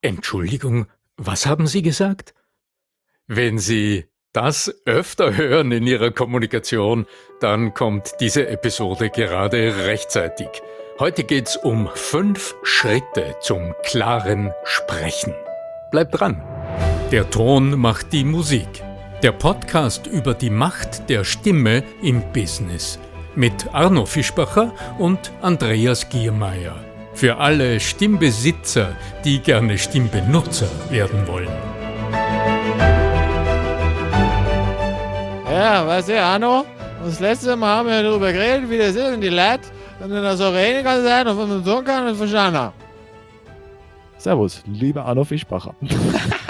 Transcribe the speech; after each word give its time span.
Entschuldigung, 0.00 0.86
was 1.16 1.46
haben 1.46 1.66
Sie 1.66 1.82
gesagt? 1.82 2.34
Wenn 3.26 3.58
Sie 3.58 4.06
das 4.32 4.74
öfter 4.86 5.36
hören 5.36 5.72
in 5.72 5.86
Ihrer 5.86 6.10
Kommunikation, 6.10 7.06
dann 7.40 7.74
kommt 7.74 8.12
diese 8.20 8.48
Episode 8.48 9.10
gerade 9.10 9.86
rechtzeitig. 9.86 10.48
Heute 10.98 11.24
geht's 11.24 11.56
um 11.56 11.88
fünf 11.94 12.54
Schritte 12.62 13.36
zum 13.40 13.74
klaren 13.84 14.52
Sprechen. 14.64 15.34
Bleibt 15.90 16.18
dran. 16.18 16.42
Der 17.10 17.30
Ton 17.30 17.78
macht 17.78 18.12
die 18.12 18.24
Musik. 18.24 18.68
Der 19.22 19.32
Podcast 19.32 20.06
über 20.06 20.34
die 20.34 20.50
Macht 20.50 21.08
der 21.08 21.24
Stimme 21.24 21.82
im 22.02 22.22
Business. 22.32 22.98
Mit 23.34 23.72
Arno 23.72 24.06
Fischbacher 24.06 24.74
und 24.98 25.32
Andreas 25.40 26.08
Giermeier. 26.08 26.87
Für 27.18 27.36
alle 27.36 27.80
Stimmbesitzer, 27.80 28.94
die 29.24 29.40
gerne 29.40 29.76
Stimmbenutzer 29.76 30.68
werden 30.88 31.26
wollen. 31.26 31.48
Ja, 35.50 35.84
weißt 35.84 36.10
du, 36.10 36.22
Arno, 36.22 36.64
das 37.04 37.18
letzte 37.18 37.56
Mal 37.56 37.78
haben 37.78 37.88
wir 37.88 38.04
darüber 38.04 38.32
geredet, 38.32 38.70
wie 38.70 38.78
das 38.78 38.94
ist 38.94 39.12
und 39.12 39.20
die 39.20 39.30
Leute, 39.30 39.62
wenn 39.98 40.10
du 40.10 40.22
da 40.22 40.36
so 40.36 40.48
reden 40.50 40.84
kann 40.84 41.02
sein 41.02 41.26
und 41.26 41.36
wenn 41.36 41.48
man 41.48 41.64
tun 41.64 41.84
kann 41.84 42.06
und 42.06 42.14
verstanden 42.14 42.70
Servus, 44.16 44.62
lieber 44.66 45.04
Arno 45.04 45.24
Fischbacher. 45.24 45.74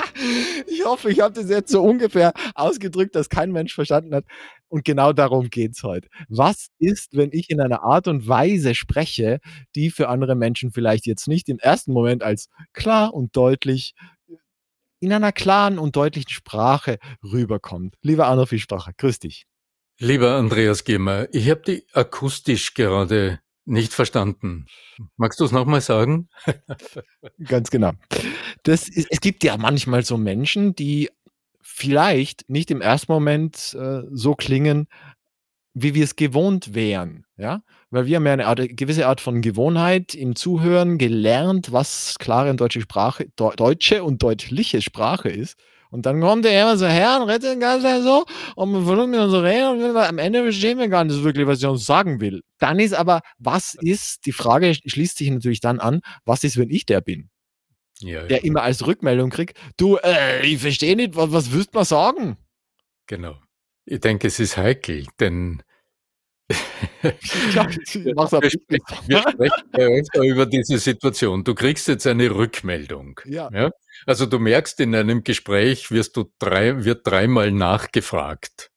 ich 0.66 0.84
hoffe, 0.84 1.10
ich 1.10 1.20
habe 1.20 1.34
das 1.34 1.50
jetzt 1.50 1.70
so 1.70 1.82
ungefähr 1.82 2.32
ausgedrückt, 2.54 3.14
dass 3.14 3.28
kein 3.28 3.52
Mensch 3.52 3.74
verstanden 3.74 4.14
hat. 4.14 4.24
Und 4.68 4.84
genau 4.84 5.12
darum 5.12 5.48
geht 5.50 5.72
es 5.72 5.82
heute. 5.82 6.08
Was 6.28 6.68
ist, 6.78 7.16
wenn 7.16 7.30
ich 7.32 7.50
in 7.50 7.60
einer 7.60 7.82
Art 7.82 8.08
und 8.08 8.28
Weise 8.28 8.74
spreche, 8.74 9.40
die 9.74 9.90
für 9.90 10.08
andere 10.08 10.34
Menschen 10.34 10.72
vielleicht 10.72 11.06
jetzt 11.06 11.28
nicht 11.28 11.48
im 11.48 11.58
ersten 11.58 11.92
Moment 11.92 12.22
als 12.22 12.48
klar 12.72 13.14
und 13.14 13.34
deutlich 13.36 13.94
in 15.00 15.12
einer 15.12 15.32
klaren 15.32 15.78
und 15.78 15.96
deutlichen 15.96 16.30
Sprache 16.30 16.98
rüberkommt. 17.22 17.94
Lieber 18.02 18.26
Arno 18.26 18.46
Fischbacher, 18.46 18.92
grüß 18.96 19.20
dich. 19.20 19.46
Lieber 20.00 20.34
Andreas 20.34 20.84
Gehmer, 20.84 21.26
ich 21.32 21.50
habe 21.50 21.62
die 21.62 21.86
akustisch 21.92 22.74
gerade 22.74 23.40
nicht 23.68 23.92
verstanden. 23.92 24.66
Magst 25.16 25.40
du 25.40 25.44
es 25.44 25.52
nochmal 25.52 25.80
sagen? 25.80 26.28
Ganz 27.44 27.70
genau. 27.70 27.92
Das 28.62 28.88
ist, 28.88 29.08
es 29.10 29.20
gibt 29.20 29.44
ja 29.44 29.56
manchmal 29.56 30.04
so 30.04 30.16
Menschen, 30.16 30.74
die 30.74 31.10
vielleicht 31.62 32.48
nicht 32.48 32.70
im 32.70 32.80
ersten 32.80 33.12
Moment 33.12 33.76
äh, 33.78 34.02
so 34.10 34.34
klingen, 34.34 34.88
wie 35.74 35.94
wir 35.94 36.04
es 36.04 36.16
gewohnt 36.16 36.74
wären, 36.74 37.24
ja, 37.36 37.62
weil 37.90 38.06
wir 38.06 38.16
haben 38.16 38.26
ja 38.26 38.32
eine 38.32 38.46
Art, 38.46 38.60
gewisse 38.70 39.06
Art 39.06 39.20
von 39.20 39.42
Gewohnheit 39.42 40.14
im 40.14 40.34
Zuhören 40.34 40.98
gelernt, 40.98 41.70
was 41.70 42.16
klare 42.18 42.54
deutsche 42.56 42.80
Sprache, 42.80 43.28
deutsche 43.36 44.02
und 44.02 44.22
deutliche 44.22 44.82
Sprache 44.82 45.28
ist. 45.28 45.56
Und 45.90 46.06
dann 46.06 46.20
kommt 46.20 46.44
er 46.44 46.62
immer 46.62 46.76
so 46.76 46.86
her 46.86 47.18
und 47.20 47.28
rettet 47.28 47.52
den 47.52 47.60
Ganzen 47.60 48.02
so 48.02 48.24
und 48.56 48.72
wir 48.72 48.82
versuchen 48.82 49.10
mit 49.10 49.20
uns 49.20 49.32
zu 49.32 49.40
reden 49.40 49.82
und 49.82 49.96
am 49.96 50.18
Ende 50.18 50.42
verstehen 50.42 50.78
wir 50.78 50.88
gar 50.88 51.04
nicht 51.04 51.22
wirklich, 51.22 51.46
was 51.46 51.62
er 51.62 51.70
uns 51.70 51.86
sagen 51.86 52.20
will. 52.20 52.42
Dann 52.58 52.78
ist 52.78 52.94
aber, 52.94 53.22
was 53.38 53.74
ist, 53.80 54.26
die 54.26 54.32
Frage 54.32 54.74
schließt 54.74 55.16
sich 55.16 55.30
natürlich 55.30 55.60
dann 55.60 55.80
an, 55.80 56.00
was 56.24 56.44
ist, 56.44 56.58
wenn 56.58 56.70
ich 56.70 56.84
der 56.84 57.00
bin? 57.00 57.30
Ja, 58.00 58.22
der 58.26 58.44
immer 58.44 58.62
als 58.62 58.86
Rückmeldung 58.86 59.30
kriegt, 59.30 59.58
du, 59.76 59.96
äh, 59.96 60.46
ich 60.46 60.58
verstehe 60.58 60.94
nicht, 60.94 61.16
was, 61.16 61.32
was 61.32 61.52
willst 61.52 61.74
du 61.74 61.78
mal 61.78 61.84
sagen? 61.84 62.36
Genau. 63.06 63.36
Ich 63.84 64.00
denke, 64.00 64.28
es 64.28 64.38
ist 64.38 64.56
heikel, 64.56 65.06
denn 65.18 65.62
ja, 67.52 67.68
wir, 67.68 68.50
sprechen, 68.50 68.86
wir 69.06 69.18
sprechen 69.18 69.70
ja 69.76 69.86
öfter 69.86 70.22
über 70.22 70.46
diese 70.46 70.78
Situation. 70.78 71.44
Du 71.44 71.54
kriegst 71.54 71.88
jetzt 71.88 72.06
eine 72.06 72.34
Rückmeldung. 72.34 73.20
Ja. 73.26 73.50
ja. 73.52 73.70
Also 74.06 74.26
du 74.26 74.38
merkst, 74.38 74.80
in 74.80 74.94
einem 74.94 75.24
Gespräch 75.24 75.90
wirst 75.90 76.16
du 76.16 76.30
drei, 76.38 76.84
wird 76.84 77.06
dreimal 77.06 77.52
nachgefragt. 77.52 78.70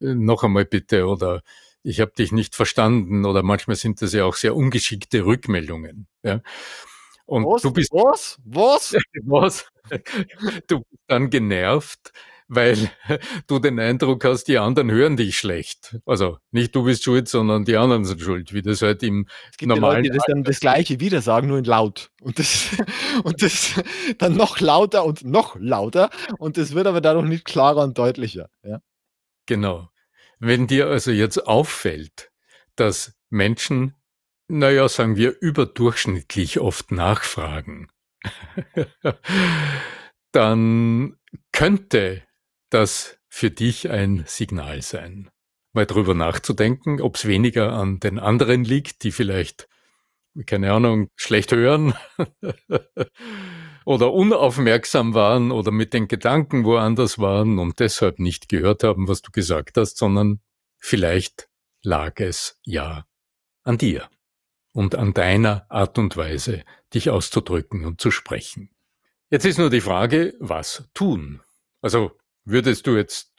Äh, 0.00 0.14
noch 0.14 0.44
einmal 0.44 0.64
bitte 0.64 1.06
oder 1.06 1.42
ich 1.82 2.00
habe 2.00 2.12
dich 2.12 2.32
nicht 2.32 2.54
verstanden 2.54 3.24
oder 3.24 3.42
manchmal 3.42 3.76
sind 3.76 4.02
das 4.02 4.12
ja 4.12 4.24
auch 4.24 4.34
sehr 4.34 4.54
ungeschickte 4.54 5.24
Rückmeldungen. 5.24 6.06
Ja. 6.22 6.42
Und 7.26 7.44
was? 7.44 7.62
du 7.62 7.72
bist 7.72 7.92
was? 7.92 8.38
Was? 8.44 8.96
was? 9.24 9.66
Du 10.68 10.80
bist 10.80 11.02
dann 11.08 11.30
genervt, 11.30 12.12
weil 12.48 12.90
du 13.46 13.58
den 13.58 13.78
Eindruck 13.78 14.24
hast, 14.24 14.44
die 14.44 14.58
anderen 14.58 14.90
hören 14.90 15.16
dich 15.16 15.38
schlecht. 15.38 15.98
Also 16.06 16.38
nicht 16.50 16.74
du 16.74 16.84
bist 16.84 17.04
schuld, 17.04 17.28
sondern 17.28 17.64
die 17.64 17.76
anderen 17.76 18.04
sind 18.04 18.20
schuld, 18.20 18.52
wie 18.52 18.62
das 18.62 18.82
halt 18.82 19.02
im 19.02 19.26
es 19.50 19.56
gibt 19.56 19.68
normalen 19.68 20.04
Leute, 20.04 20.10
die 20.10 20.16
das 20.16 20.24
dann 20.26 20.44
das 20.44 20.60
Gleiche 20.60 21.00
wieder 21.00 21.22
sagen, 21.22 21.48
nur 21.48 21.58
in 21.58 21.64
laut. 21.64 22.10
Und 22.20 22.38
das, 22.38 22.68
und 23.24 23.42
das 23.42 23.82
dann 24.18 24.36
noch 24.36 24.60
lauter 24.60 25.04
und 25.04 25.24
noch 25.24 25.56
lauter. 25.58 26.10
Und 26.38 26.56
das 26.56 26.74
wird 26.74 26.86
aber 26.86 27.00
dadurch 27.00 27.26
nicht 27.26 27.44
klarer 27.44 27.82
und 27.82 27.98
deutlicher. 27.98 28.48
Ja? 28.62 28.80
Genau. 29.46 29.88
Wenn 30.38 30.66
dir 30.66 30.88
also 30.88 31.10
jetzt 31.10 31.46
auffällt, 31.46 32.30
dass 32.76 33.14
Menschen, 33.30 33.94
naja, 34.48 34.88
sagen 34.88 35.16
wir, 35.16 35.34
überdurchschnittlich 35.40 36.60
oft 36.60 36.92
nachfragen, 36.92 37.88
dann 40.32 41.16
könnte 41.52 42.22
das 42.70 43.18
für 43.28 43.50
dich 43.50 43.90
ein 43.90 44.24
Signal 44.26 44.82
sein? 44.82 45.30
Mal 45.72 45.86
drüber 45.86 46.14
nachzudenken, 46.14 47.00
ob 47.00 47.16
es 47.16 47.26
weniger 47.26 47.72
an 47.72 48.00
den 48.00 48.18
anderen 48.18 48.64
liegt, 48.64 49.04
die 49.04 49.12
vielleicht, 49.12 49.68
keine 50.46 50.72
Ahnung, 50.72 51.10
schlecht 51.16 51.52
hören 51.52 51.94
oder 53.84 54.12
unaufmerksam 54.12 55.14
waren 55.14 55.52
oder 55.52 55.70
mit 55.70 55.92
den 55.92 56.08
Gedanken 56.08 56.64
woanders 56.64 57.18
waren 57.18 57.58
und 57.58 57.78
deshalb 57.78 58.18
nicht 58.18 58.48
gehört 58.48 58.84
haben, 58.84 59.06
was 59.06 59.22
du 59.22 59.30
gesagt 59.30 59.76
hast, 59.76 59.98
sondern 59.98 60.40
vielleicht 60.78 61.48
lag 61.82 62.18
es 62.20 62.58
ja 62.64 63.06
an 63.62 63.78
dir 63.78 64.08
und 64.72 64.94
an 64.94 65.14
deiner 65.14 65.66
Art 65.70 65.98
und 65.98 66.16
Weise, 66.16 66.64
dich 66.92 67.10
auszudrücken 67.10 67.84
und 67.84 68.00
zu 68.00 68.10
sprechen. 68.10 68.70
Jetzt 69.30 69.44
ist 69.44 69.58
nur 69.58 69.70
die 69.70 69.80
Frage, 69.80 70.34
was 70.38 70.88
tun? 70.94 71.40
Also 71.80 72.12
Würdest 72.46 72.86
du 72.86 72.96
jetzt, 72.96 73.32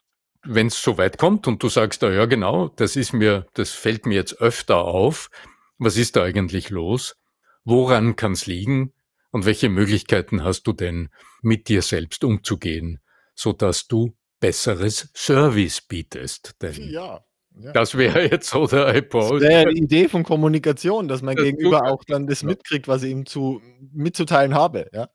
wenn 0.43 0.67
es 0.67 0.81
so 0.81 0.97
weit 0.97 1.17
kommt 1.17 1.47
und 1.47 1.63
du 1.63 1.69
sagst, 1.69 2.03
ah, 2.03 2.11
ja 2.11 2.25
genau, 2.25 2.67
das 2.67 2.97
ist 2.97 3.13
mir, 3.13 3.47
das 3.53 3.71
fällt 3.71 4.05
mir 4.05 4.15
jetzt 4.15 4.41
öfter 4.41 4.79
auf, 4.79 5.29
was 5.77 5.95
ist 5.95 6.17
da 6.17 6.23
eigentlich 6.23 6.69
los? 6.69 7.15
Woran 7.63 8.17
kann 8.17 8.33
es 8.33 8.45
liegen? 8.45 8.93
Und 9.31 9.45
welche 9.45 9.69
Möglichkeiten 9.69 10.43
hast 10.43 10.63
du 10.63 10.73
denn, 10.73 11.09
mit 11.41 11.69
dir 11.69 11.81
selbst 11.81 12.23
umzugehen, 12.23 12.99
so 13.33 13.53
dass 13.53 13.87
du 13.87 14.13
besseres 14.41 15.09
Service 15.15 15.81
bietest? 15.81 16.55
Denn 16.61 16.89
ja. 16.89 17.23
Ja. 17.59 17.71
Das 17.71 17.97
wäre 17.97 18.29
jetzt 18.29 18.49
so 18.49 18.67
der 18.67 18.87
Approach. 18.87 19.39
Das 19.39 19.49
wäre 19.49 19.73
die 19.73 19.83
Idee 19.83 20.09
von 20.09 20.23
Kommunikation, 20.23 21.07
dass 21.07 21.21
mein 21.21 21.37
das 21.37 21.45
Gegenüber 21.45 21.89
auch 21.89 22.03
dann 22.03 22.27
das 22.27 22.43
mitkriegt, 22.43 22.87
was 22.87 23.03
ich 23.03 23.11
ihm 23.11 23.25
zu, 23.25 23.61
mitzuteilen 23.93 24.53
habe. 24.53 24.89
Ja. 24.93 25.09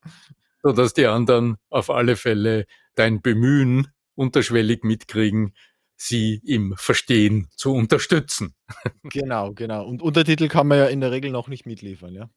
So 0.62 0.72
dass 0.72 0.92
die 0.94 1.06
anderen 1.06 1.56
auf 1.70 1.90
alle 1.90 2.16
Fälle 2.16 2.66
dein 2.94 3.22
Bemühen 3.22 3.88
unterschwellig 4.14 4.84
mitkriegen, 4.84 5.54
sie 5.96 6.40
im 6.44 6.74
Verstehen 6.76 7.48
zu 7.56 7.72
unterstützen. 7.72 8.54
Genau, 9.04 9.52
genau. 9.52 9.86
Und 9.86 10.00
Untertitel 10.02 10.48
kann 10.48 10.66
man 10.66 10.78
ja 10.78 10.86
in 10.86 11.00
der 11.00 11.10
Regel 11.10 11.30
noch 11.30 11.48
nicht 11.48 11.66
mitliefern, 11.66 12.14
ja? 12.14 12.30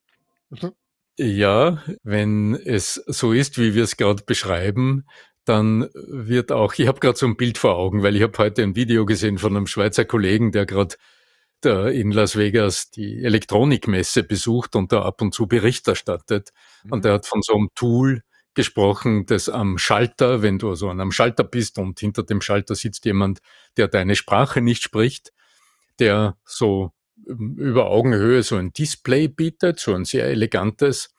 Ja, 1.17 1.81
wenn 2.03 2.55
es 2.55 2.95
so 2.95 3.31
ist, 3.31 3.57
wie 3.57 3.73
wir 3.73 3.83
es 3.83 3.95
gerade 3.95 4.23
beschreiben, 4.23 5.05
dann 5.45 5.89
wird 5.93 6.51
auch, 6.51 6.73
ich 6.73 6.87
habe 6.87 6.99
gerade 6.99 7.17
so 7.17 7.25
ein 7.25 7.37
Bild 7.37 7.57
vor 7.57 7.75
Augen, 7.77 8.03
weil 8.03 8.15
ich 8.15 8.23
habe 8.23 8.37
heute 8.37 8.63
ein 8.63 8.75
Video 8.75 9.05
gesehen 9.05 9.37
von 9.37 9.55
einem 9.55 9.67
Schweizer 9.67 10.03
Kollegen, 10.03 10.51
der 10.51 10.65
gerade 10.65 10.95
in 11.63 12.11
Las 12.11 12.35
Vegas 12.35 12.91
die 12.91 13.23
Elektronikmesse 13.23 14.23
besucht 14.23 14.75
und 14.75 14.91
da 14.91 15.01
ab 15.01 15.21
und 15.21 15.33
zu 15.33 15.47
Bericht 15.47 15.87
erstattet. 15.87 16.49
Mhm. 16.83 16.91
Und 16.91 17.05
der 17.05 17.13
hat 17.13 17.25
von 17.25 17.41
so 17.41 17.55
einem 17.55 17.69
Tool 17.73 18.21
gesprochen, 18.55 19.25
dass 19.25 19.49
am 19.49 19.77
Schalter, 19.77 20.41
wenn 20.41 20.57
du 20.57 20.69
also 20.69 20.89
an 20.89 20.99
einem 20.99 21.11
Schalter 21.11 21.43
bist 21.43 21.77
und 21.77 21.99
hinter 21.99 22.23
dem 22.23 22.41
Schalter 22.41 22.75
sitzt 22.75 23.05
jemand, 23.05 23.39
der 23.77 23.87
deine 23.87 24.15
Sprache 24.15 24.61
nicht 24.61 24.83
spricht, 24.83 25.33
der 25.99 26.37
so 26.45 26.91
ähm, 27.29 27.55
über 27.57 27.87
Augenhöhe 27.87 28.43
so 28.43 28.55
ein 28.55 28.73
Display 28.73 29.27
bietet, 29.27 29.79
so 29.79 29.93
ein 29.93 30.05
sehr 30.05 30.25
elegantes. 30.25 31.13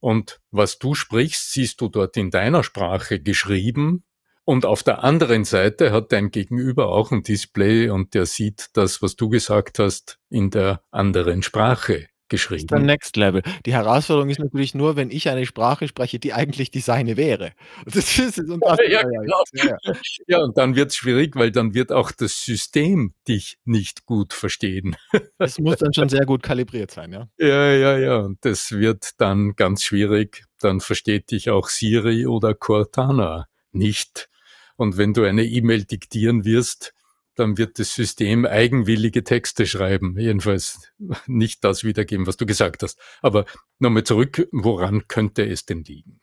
Und 0.00 0.40
was 0.50 0.78
du 0.78 0.94
sprichst, 0.94 1.52
siehst 1.52 1.80
du 1.80 1.88
dort 1.88 2.16
in 2.16 2.30
deiner 2.30 2.64
Sprache 2.64 3.20
geschrieben. 3.20 4.04
Und 4.44 4.66
auf 4.66 4.82
der 4.82 5.04
anderen 5.04 5.44
Seite 5.44 5.92
hat 5.92 6.12
dein 6.12 6.30
Gegenüber 6.30 6.88
auch 6.88 7.12
ein 7.12 7.22
Display 7.22 7.88
und 7.88 8.14
der 8.14 8.26
sieht 8.26 8.70
das, 8.72 9.00
was 9.00 9.14
du 9.14 9.28
gesagt 9.28 9.78
hast, 9.78 10.18
in 10.28 10.50
der 10.50 10.82
anderen 10.90 11.42
Sprache 11.42 12.09
geschrieben. 12.30 12.66
Das 12.68 12.80
ist 12.80 12.86
Next 12.86 13.16
Level. 13.16 13.42
Die 13.66 13.74
Herausforderung 13.74 14.30
ist 14.30 14.38
natürlich 14.38 14.74
nur, 14.74 14.96
wenn 14.96 15.10
ich 15.10 15.28
eine 15.28 15.44
Sprache 15.44 15.86
spreche, 15.86 16.18
die 16.18 16.32
eigentlich 16.32 16.70
die 16.70 16.80
seine 16.80 17.16
wäre. 17.16 17.52
Das 17.84 18.18
ist, 18.18 18.38
und 18.38 18.60
das 18.64 18.78
ja, 18.88 19.02
genau. 19.02 19.42
ja, 19.52 19.76
ja. 19.84 19.92
ja, 20.26 20.38
und 20.42 20.56
dann 20.56 20.76
wird 20.76 20.90
es 20.90 20.96
schwierig, 20.96 21.34
weil 21.36 21.50
dann 21.50 21.74
wird 21.74 21.92
auch 21.92 22.12
das 22.12 22.44
System 22.44 23.14
dich 23.26 23.58
nicht 23.64 24.06
gut 24.06 24.32
verstehen. 24.32 24.96
Das 25.38 25.58
muss 25.58 25.76
dann 25.76 25.92
schon 25.92 26.08
sehr 26.08 26.26
gut 26.26 26.42
kalibriert 26.42 26.90
sein, 26.90 27.12
ja. 27.12 27.28
Ja, 27.38 27.72
ja, 27.72 27.98
ja. 27.98 28.16
Und 28.18 28.44
das 28.44 28.72
wird 28.72 29.12
dann 29.18 29.54
ganz 29.56 29.82
schwierig. 29.82 30.44
Dann 30.60 30.80
versteht 30.80 31.30
dich 31.30 31.50
auch 31.50 31.68
Siri 31.68 32.26
oder 32.26 32.54
Cortana 32.54 33.48
nicht. 33.72 34.28
Und 34.76 34.96
wenn 34.96 35.14
du 35.14 35.24
eine 35.24 35.44
E-Mail 35.44 35.84
diktieren 35.84 36.44
wirst, 36.44 36.92
dann 37.40 37.58
wird 37.58 37.78
das 37.78 37.94
System 37.94 38.46
eigenwillige 38.46 39.24
Texte 39.24 39.66
schreiben. 39.66 40.16
Jedenfalls 40.18 40.92
nicht 41.26 41.64
das 41.64 41.82
wiedergeben, 41.82 42.26
was 42.26 42.36
du 42.36 42.46
gesagt 42.46 42.82
hast. 42.82 43.00
Aber 43.22 43.46
nochmal 43.78 44.04
zurück, 44.04 44.46
woran 44.52 45.08
könnte 45.08 45.44
es 45.44 45.66
denn 45.66 45.82
liegen? 45.82 46.20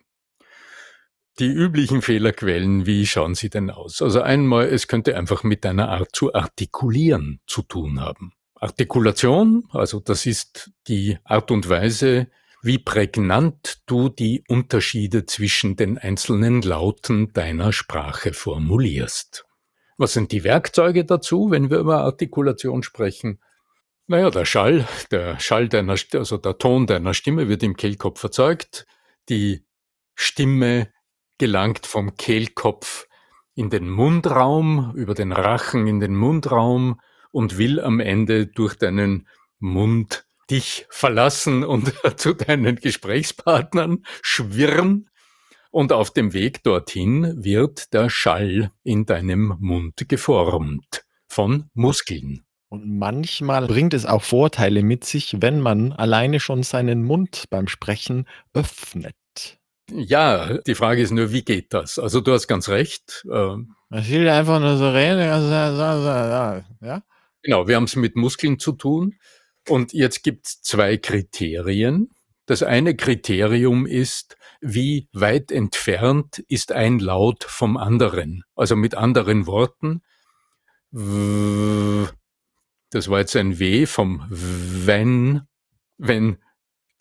Die 1.40 1.52
üblichen 1.52 2.02
Fehlerquellen, 2.02 2.86
wie 2.86 3.06
schauen 3.06 3.36
sie 3.36 3.50
denn 3.50 3.70
aus? 3.70 4.02
Also 4.02 4.22
einmal, 4.22 4.68
es 4.68 4.88
könnte 4.88 5.16
einfach 5.18 5.44
mit 5.44 5.66
deiner 5.66 5.90
Art 5.90 6.10
zu 6.14 6.34
artikulieren 6.34 7.42
zu 7.46 7.62
tun 7.62 8.00
haben. 8.00 8.34
Artikulation, 8.56 9.68
also 9.72 10.00
das 10.00 10.26
ist 10.26 10.72
die 10.88 11.18
Art 11.24 11.52
und 11.52 11.70
Weise, 11.70 12.28
wie 12.64 12.80
prägnant 12.80 13.84
du 13.86 14.10
die 14.10 14.44
Unterschiede 14.48 15.26
zwischen 15.26 15.76
den 15.76 15.98
einzelnen 15.98 16.64
Lauten 16.64 17.32
deiner 17.34 17.72
Sprache 17.72 18.34
formulierst. 18.34 19.47
Was 19.98 20.14
sind 20.14 20.32
die 20.32 20.44
Werkzeuge 20.44 21.06
dazu, 21.06 21.50
wenn 21.50 21.70
wir 21.70 21.80
über 21.80 22.04
Artikulation 22.04 22.84
sprechen? 22.84 23.40
Naja, 24.06 24.30
der 24.30 24.46
Schall, 24.46 24.88
der 25.12 25.40
Schall 25.40 25.68
deiner, 25.68 25.96
also 26.14 26.38
der 26.38 26.58
Ton 26.58 26.88
deiner 26.88 27.14
Stimme 27.14 27.50
wird 27.50 27.64
im 27.64 27.76
Kehlkopf 27.76 28.24
erzeugt. 28.24 28.86
Die 29.28 29.66
Stimme 30.16 30.92
gelangt 31.38 31.86
vom 31.86 32.16
Kehlkopf 32.16 33.08
in 33.56 33.70
den 33.70 33.90
Mundraum, 33.90 34.94
über 34.96 35.14
den 35.14 35.32
Rachen 35.32 35.88
in 35.88 36.00
den 36.00 36.16
Mundraum 36.16 37.02
und 37.32 37.58
will 37.58 37.82
am 37.82 38.00
Ende 38.00 38.48
durch 38.48 38.76
deinen 38.76 39.28
Mund 39.60 40.26
dich 40.50 40.86
verlassen 40.90 41.64
und 41.64 41.94
zu 42.18 42.34
deinen 42.34 42.78
Gesprächspartnern 42.78 44.06
schwirren. 44.22 45.10
Und 45.78 45.94
auf 45.94 46.10
dem 46.10 46.34
Weg 46.34 46.64
dorthin 46.64 47.36
wird 47.44 47.94
der 47.94 48.10
Schall 48.10 48.72
in 48.84 49.06
deinem 49.06 49.58
Mund 49.60 50.10
geformt 50.10 51.06
von 51.28 51.70
Muskeln. 51.76 52.48
Und 52.68 52.98
manchmal 52.98 53.68
bringt 53.68 53.94
es 53.94 54.08
auch 54.08 54.24
Vorteile 54.24 54.82
mit 54.82 55.04
sich, 55.06 55.36
wenn 55.40 55.62
man 55.62 55.94
alleine 55.94 56.40
schon 56.40 56.64
seinen 56.64 57.04
Mund 57.04 57.44
beim 57.52 57.68
Sprechen 57.68 58.28
öffnet. 58.56 59.14
Ja, 59.92 60.58
die 60.66 60.74
Frage 60.74 61.04
ist 61.04 61.12
nur, 61.12 61.32
wie 61.32 61.44
geht 61.44 61.72
das? 61.76 62.00
Also 62.00 62.22
du 62.22 62.34
hast 62.34 62.48
ganz 62.48 62.70
recht. 62.70 63.24
Ähm, 63.32 63.76
man 63.90 64.10
will 64.10 64.28
einfach 64.30 64.60
nur 64.60 64.78
so 64.78 64.90
reden. 64.90 65.20
Ja? 66.82 67.04
Genau, 67.44 67.68
wir 67.68 67.76
haben 67.76 67.84
es 67.84 67.96
mit 67.96 68.16
Muskeln 68.16 68.58
zu 68.58 68.72
tun. 68.72 69.14
Und 69.70 69.94
jetzt 69.94 70.24
gibt 70.24 70.48
es 70.48 70.60
zwei 70.64 70.98
Kriterien. 70.98 72.10
Das 72.48 72.64
eine 72.64 72.96
Kriterium 72.96 73.86
ist, 73.86 74.38
wie 74.62 75.08
weit 75.14 75.52
entfernt 75.52 76.40
ist 76.48 76.72
ein 76.72 77.00
Laut 77.00 77.44
vom 77.44 77.78
anderen. 77.78 78.44
Also 78.56 78.76
mit 78.76 78.96
anderen 78.96 79.48
Worten, 79.48 80.02
das 82.90 83.10
war 83.10 83.20
jetzt 83.20 83.36
ein 83.36 83.60
W 83.60 83.86
vom 83.86 84.26
wenn, 84.30 85.42
wenn 85.98 86.38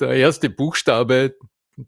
der 0.00 0.10
erste 0.10 0.50
Buchstabe 0.50 1.36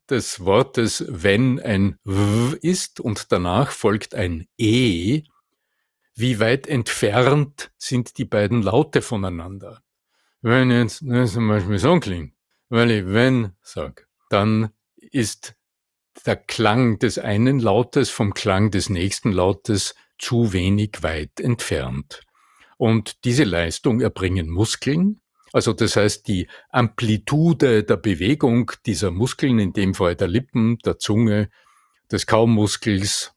des 0.08 0.40
Wortes 0.40 1.04
wenn 1.08 1.58
ein 1.60 1.98
W 2.04 2.56
ist 2.60 3.00
und 3.00 3.32
danach 3.32 3.70
folgt 3.70 4.14
ein 4.14 4.46
E, 4.58 5.22
wie 6.14 6.40
weit 6.40 6.66
entfernt 6.66 7.70
sind 7.78 8.18
die 8.18 8.24
beiden 8.24 8.62
Laute 8.62 9.02
voneinander? 9.02 9.82
Wenn 10.40 10.70
jetzt 10.70 10.98
zum 10.98 11.48
Beispiel 11.48 11.78
so 11.78 11.98
klingt, 12.00 12.34
wenn 12.68 12.90
ich 12.90 13.06
wenn 13.06 13.52
sag, 13.62 14.08
dann 14.30 14.70
ist 14.96 15.54
der 16.26 16.36
Klang 16.36 16.98
des 16.98 17.18
einen 17.18 17.60
Lautes 17.60 18.10
vom 18.10 18.34
Klang 18.34 18.70
des 18.70 18.90
nächsten 18.90 19.32
Lautes 19.32 19.94
zu 20.18 20.52
wenig 20.52 21.02
weit 21.02 21.40
entfernt. 21.40 22.22
Und 22.76 23.24
diese 23.24 23.44
Leistung 23.44 24.00
erbringen 24.00 24.48
Muskeln, 24.48 25.20
also 25.52 25.72
das 25.72 25.96
heißt 25.96 26.28
die 26.28 26.48
Amplitude 26.70 27.82
der 27.84 27.96
Bewegung 27.96 28.70
dieser 28.86 29.10
Muskeln, 29.10 29.58
in 29.58 29.72
dem 29.72 29.94
Fall 29.94 30.14
der 30.14 30.28
Lippen, 30.28 30.78
der 30.78 30.98
Zunge, 30.98 31.48
des 32.10 32.26
Kaumuskels, 32.26 33.32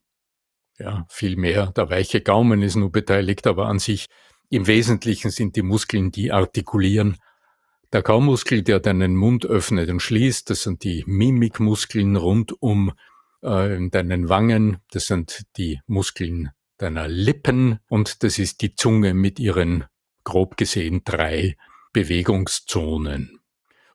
ja, 0.77 1.05
viel 1.09 1.35
mehr, 1.35 1.67
der 1.67 1.89
weiche 1.89 2.21
Gaumen 2.21 2.61
ist 2.61 2.75
nur 2.75 2.91
beteiligt, 2.91 3.45
aber 3.47 3.67
an 3.67 3.79
sich 3.79 4.07
im 4.49 4.67
Wesentlichen 4.67 5.31
sind 5.31 5.55
die 5.55 5.61
Muskeln, 5.61 6.11
die 6.11 6.31
artikulieren. 6.31 7.17
Der 7.93 8.03
Kaumuskel, 8.03 8.63
der 8.63 8.79
deinen 8.79 9.15
Mund 9.15 9.45
öffnet 9.45 9.89
und 9.89 10.01
schließt, 10.01 10.49
das 10.49 10.63
sind 10.63 10.83
die 10.83 11.03
Mimikmuskeln 11.05 12.15
rund 12.15 12.53
um 12.61 12.93
äh, 13.41 13.89
deinen 13.89 14.29
Wangen, 14.29 14.77
das 14.91 15.07
sind 15.07 15.43
die 15.57 15.81
Muskeln 15.87 16.51
deiner 16.77 17.09
Lippen 17.09 17.79
und 17.89 18.23
das 18.23 18.39
ist 18.39 18.61
die 18.61 18.75
Zunge 18.75 19.13
mit 19.13 19.39
ihren 19.39 19.85
grob 20.23 20.55
gesehen 20.55 21.01
drei 21.03 21.57
Bewegungszonen. 21.91 23.39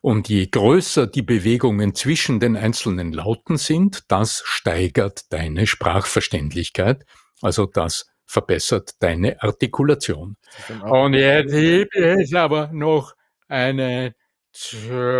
Und 0.02 0.28
je 0.28 0.46
größer 0.46 1.06
die 1.06 1.22
Bewegungen 1.22 1.94
zwischen 1.94 2.38
den 2.38 2.56
einzelnen 2.56 3.12
Lauten 3.12 3.56
sind, 3.56 4.04
das 4.08 4.42
steigert 4.44 5.32
deine 5.32 5.66
Sprachverständlichkeit, 5.66 7.06
also 7.40 7.66
das 7.66 8.06
verbessert 8.26 8.92
deine 9.00 9.42
Artikulation. 9.42 10.36
Und 10.82 11.14
jetzt 11.14 11.54
es 11.54 12.34
aber 12.34 12.70
noch 12.72 13.15
eine 13.48 14.14
zweite 14.52 15.12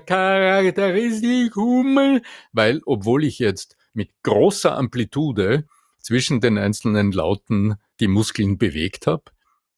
Charakteristikum, 0.00 2.20
weil 2.52 2.80
obwohl 2.86 3.24
ich 3.24 3.38
jetzt 3.38 3.76
mit 3.92 4.10
großer 4.22 4.74
Amplitude 4.76 5.66
zwischen 6.00 6.40
den 6.40 6.58
einzelnen 6.58 7.12
Lauten 7.12 7.76
die 8.00 8.08
Muskeln 8.08 8.58
bewegt 8.58 9.06
habe, 9.06 9.24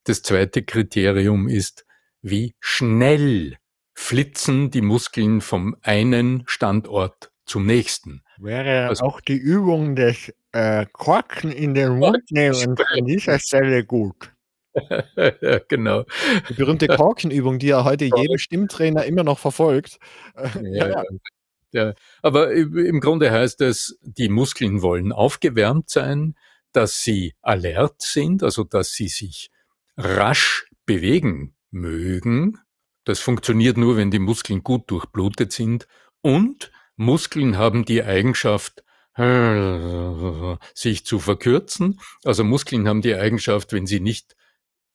das 0.05 0.23
zweite 0.23 0.63
Kriterium 0.63 1.49
ist, 1.49 1.85
wie 2.23 2.55
schnell 2.61 3.59
flitzen 3.95 4.71
die 4.71 4.83
Muskeln 4.83 5.41
vom 5.41 5.77
einen 5.83 6.45
Standort 6.47 7.33
zum 7.47 7.67
nächsten. 7.67 8.23
Wäre 8.39 8.89
also, 8.89 9.05
auch 9.05 9.21
die 9.21 9.37
Übung 9.37 9.97
des 9.97 10.33
äh, 10.53 10.87
Korken 10.93 11.51
in 11.51 11.75
den 11.75 11.99
Mund 11.99 12.31
nehmen 12.31 12.77
an 12.95 13.07
dieser 13.07 13.39
Stelle 13.39 13.85
gut. 13.85 14.36
Ja, 15.41 15.59
genau. 15.69 16.05
Die 16.49 16.55
berühmte 16.55 16.87
Korkenübung, 16.89 17.59
die 17.59 17.69
ja 17.69 17.85
heute 17.85 18.05
jeder 18.17 18.39
Stimmtrainer 18.39 19.05
immer 19.05 19.25
noch 19.25 19.39
verfolgt. 19.39 19.99
ja, 20.63 20.89
ja. 20.89 21.05
ja, 21.73 21.95
aber 22.23 22.53
im 22.53 23.01
Grunde 23.01 23.31
heißt 23.31 23.61
es, 23.63 23.99
die 24.03 24.29
Muskeln 24.29 24.83
wollen 24.83 25.13
aufgewärmt 25.13 25.91
sein, 25.91 26.35
dass 26.73 27.03
sie 27.03 27.35
alert 27.43 28.03
sind, 28.03 28.43
also 28.43 28.65
dass 28.65 28.93
sie 28.93 29.09
sich 29.09 29.51
rasch 29.97 30.69
bewegen 30.85 31.55
mögen. 31.71 32.59
Das 33.05 33.21
funktioniert 33.21 33.77
nur, 33.77 33.97
wenn 33.97 34.11
die 34.11 34.19
Muskeln 34.19 34.63
gut 34.63 34.91
durchblutet 34.91 35.53
sind 35.53 35.87
und 36.21 36.71
Muskeln 36.97 37.57
haben 37.57 37.85
die 37.85 38.03
Eigenschaft, 38.03 38.83
sich 40.75 41.07
zu 41.07 41.19
verkürzen. 41.19 42.01
Also 42.25 42.45
Muskeln 42.45 42.87
haben 42.87 43.01
die 43.01 43.15
Eigenschaft, 43.15 43.73
wenn 43.73 43.87
sie 43.87 44.01
nicht 44.01 44.37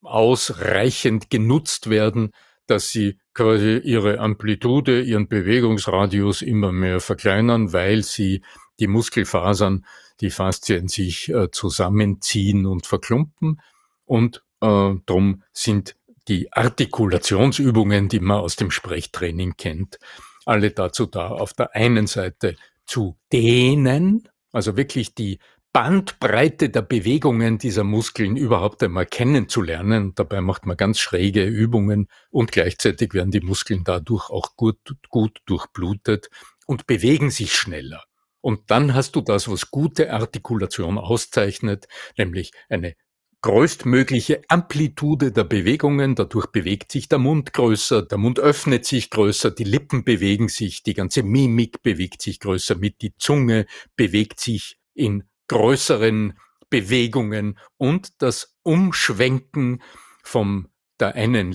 ausreichend 0.02 1.30
genutzt 1.30 1.90
werden, 1.90 2.32
dass 2.68 2.90
sie 2.90 3.20
quasi 3.34 3.78
ihre 3.78 4.20
Amplitude, 4.20 5.02
ihren 5.02 5.28
Bewegungsradius 5.28 6.42
immer 6.42 6.72
mehr 6.72 7.00
verkleinern, 7.00 7.74
weil 7.74 8.04
sie 8.04 8.44
die 8.80 8.88
Muskelfasern, 8.88 9.86
die 10.22 10.30
Faszien 10.30 10.88
sich 10.88 11.30
äh, 11.30 11.52
zusammenziehen 11.52 12.66
und 12.66 12.86
verklumpen. 12.86 13.62
Und 14.06 14.44
äh, 14.62 14.96
darum 15.06 15.44
sind 15.54 15.96
die 16.28 16.52
Artikulationsübungen, 16.54 18.10
die 18.10 18.20
man 18.20 18.40
aus 18.40 18.56
dem 18.56 18.72
Sprechtraining 18.72 19.56
kennt, 19.58 19.98
alle 20.46 20.72
dazu 20.72 21.06
da, 21.06 21.30
auf 21.30 21.54
der 21.54 21.76
einen 21.76 22.08
Seite 22.08 22.56
zu 22.86 23.18
dehnen, 23.32 24.28
also 24.52 24.78
wirklich 24.78 25.16
die 25.16 25.40
Bandbreite 25.74 26.70
der 26.70 26.82
Bewegungen 26.82 27.58
dieser 27.58 27.86
Muskeln 27.86 28.36
überhaupt 28.36 28.84
einmal 28.84 29.06
kennenzulernen. 29.06 30.14
Dabei 30.16 30.42
macht 30.42 30.66
man 30.66 30.76
ganz 30.76 31.00
schräge 31.00 31.46
Übungen 31.46 32.08
und 32.30 32.52
gleichzeitig 32.52 33.14
werden 33.14 33.32
die 33.32 33.40
Muskeln 33.40 33.86
dadurch 33.86 34.30
auch 34.30 34.58
gut, 34.58 34.80
gut 35.08 35.40
durchblutet 35.46 36.30
und 36.66 36.88
bewegen 36.88 37.32
sich 37.32 37.54
schneller. 37.56 38.04
Und 38.42 38.70
dann 38.70 38.94
hast 38.94 39.16
du 39.16 39.22
das, 39.22 39.50
was 39.50 39.72
gute 39.72 40.12
Artikulation 40.12 40.98
auszeichnet, 40.98 41.88
nämlich 42.18 42.52
eine 42.68 42.96
größtmögliche 43.42 44.42
Amplitude 44.50 45.32
der 45.32 45.46
Bewegungen. 45.46 46.16
Dadurch 46.16 46.48
bewegt 46.48 46.92
sich 46.92 47.08
der 47.08 47.20
Mund 47.20 47.54
größer, 47.54 48.02
der 48.02 48.18
Mund 48.18 48.40
öffnet 48.40 48.86
sich 48.86 49.10
größer, 49.10 49.52
die 49.52 49.64
Lippen 49.64 50.04
bewegen 50.04 50.50
sich, 50.50 50.84
die 50.84 50.96
ganze 50.96 51.24
Mimik 51.24 51.82
bewegt 51.82 52.22
sich 52.22 52.40
größer 52.40 52.76
mit, 52.76 53.02
die 53.02 53.16
Zunge 53.18 53.68
bewegt 53.96 54.40
sich 54.40 54.78
in 54.94 55.24
größeren 55.52 56.40
Bewegungen 56.70 57.60
und 57.76 58.22
das 58.22 58.56
Umschwenken 58.64 59.84
vom 60.24 60.70
der 61.02 61.16
einen 61.16 61.52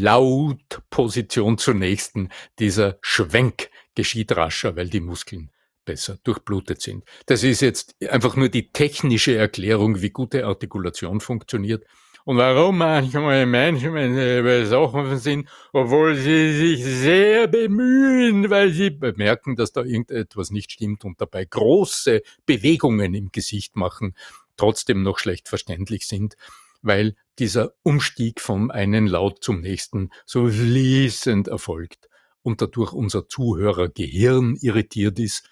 Lautposition 0.00 1.58
zur 1.58 1.74
nächsten, 1.74 2.28
dieser 2.60 2.98
Schwenk 3.00 3.68
geschieht 3.96 4.36
rascher, 4.36 4.76
weil 4.76 4.88
die 4.88 5.00
Muskeln 5.00 5.50
besser 5.84 6.18
durchblutet 6.22 6.80
sind. 6.80 7.04
Das 7.26 7.42
ist 7.42 7.62
jetzt 7.62 7.96
einfach 8.08 8.36
nur 8.36 8.48
die 8.48 8.70
technische 8.70 9.34
Erklärung, 9.34 10.00
wie 10.00 10.10
gute 10.10 10.46
Artikulation 10.46 11.18
funktioniert 11.20 11.84
und 12.24 12.36
warum 12.36 12.78
manchmal 12.78 13.46
Menschen 13.46 13.92
besoffen 13.94 15.16
sind, 15.18 15.48
obwohl 15.72 16.14
sie 16.14 16.52
sich 16.52 16.84
sehr 16.84 17.48
bemühen, 17.48 18.48
weil 18.50 18.70
sie 18.70 18.90
bemerken, 18.90 19.56
dass 19.56 19.72
da 19.72 19.82
irgendetwas 19.82 20.50
nicht 20.50 20.72
stimmt 20.72 21.04
und 21.04 21.20
dabei 21.20 21.44
große 21.44 22.22
Bewegungen 22.46 23.14
im 23.14 23.30
Gesicht 23.32 23.76
machen, 23.76 24.14
trotzdem 24.56 25.02
noch 25.02 25.18
schlecht 25.18 25.48
verständlich 25.48 26.06
sind, 26.06 26.36
weil 26.82 27.14
dieser 27.38 27.74
Umstieg 27.82 28.40
vom 28.40 28.70
einen 28.70 29.06
Laut 29.06 29.42
zum 29.42 29.60
nächsten 29.60 30.10
so 30.26 30.48
fließend 30.48 31.48
erfolgt 31.48 32.08
und 32.42 32.60
dadurch 32.60 32.92
unser 32.92 33.28
Zuhörergehirn 33.28 34.56
irritiert 34.60 35.18
ist 35.18 35.48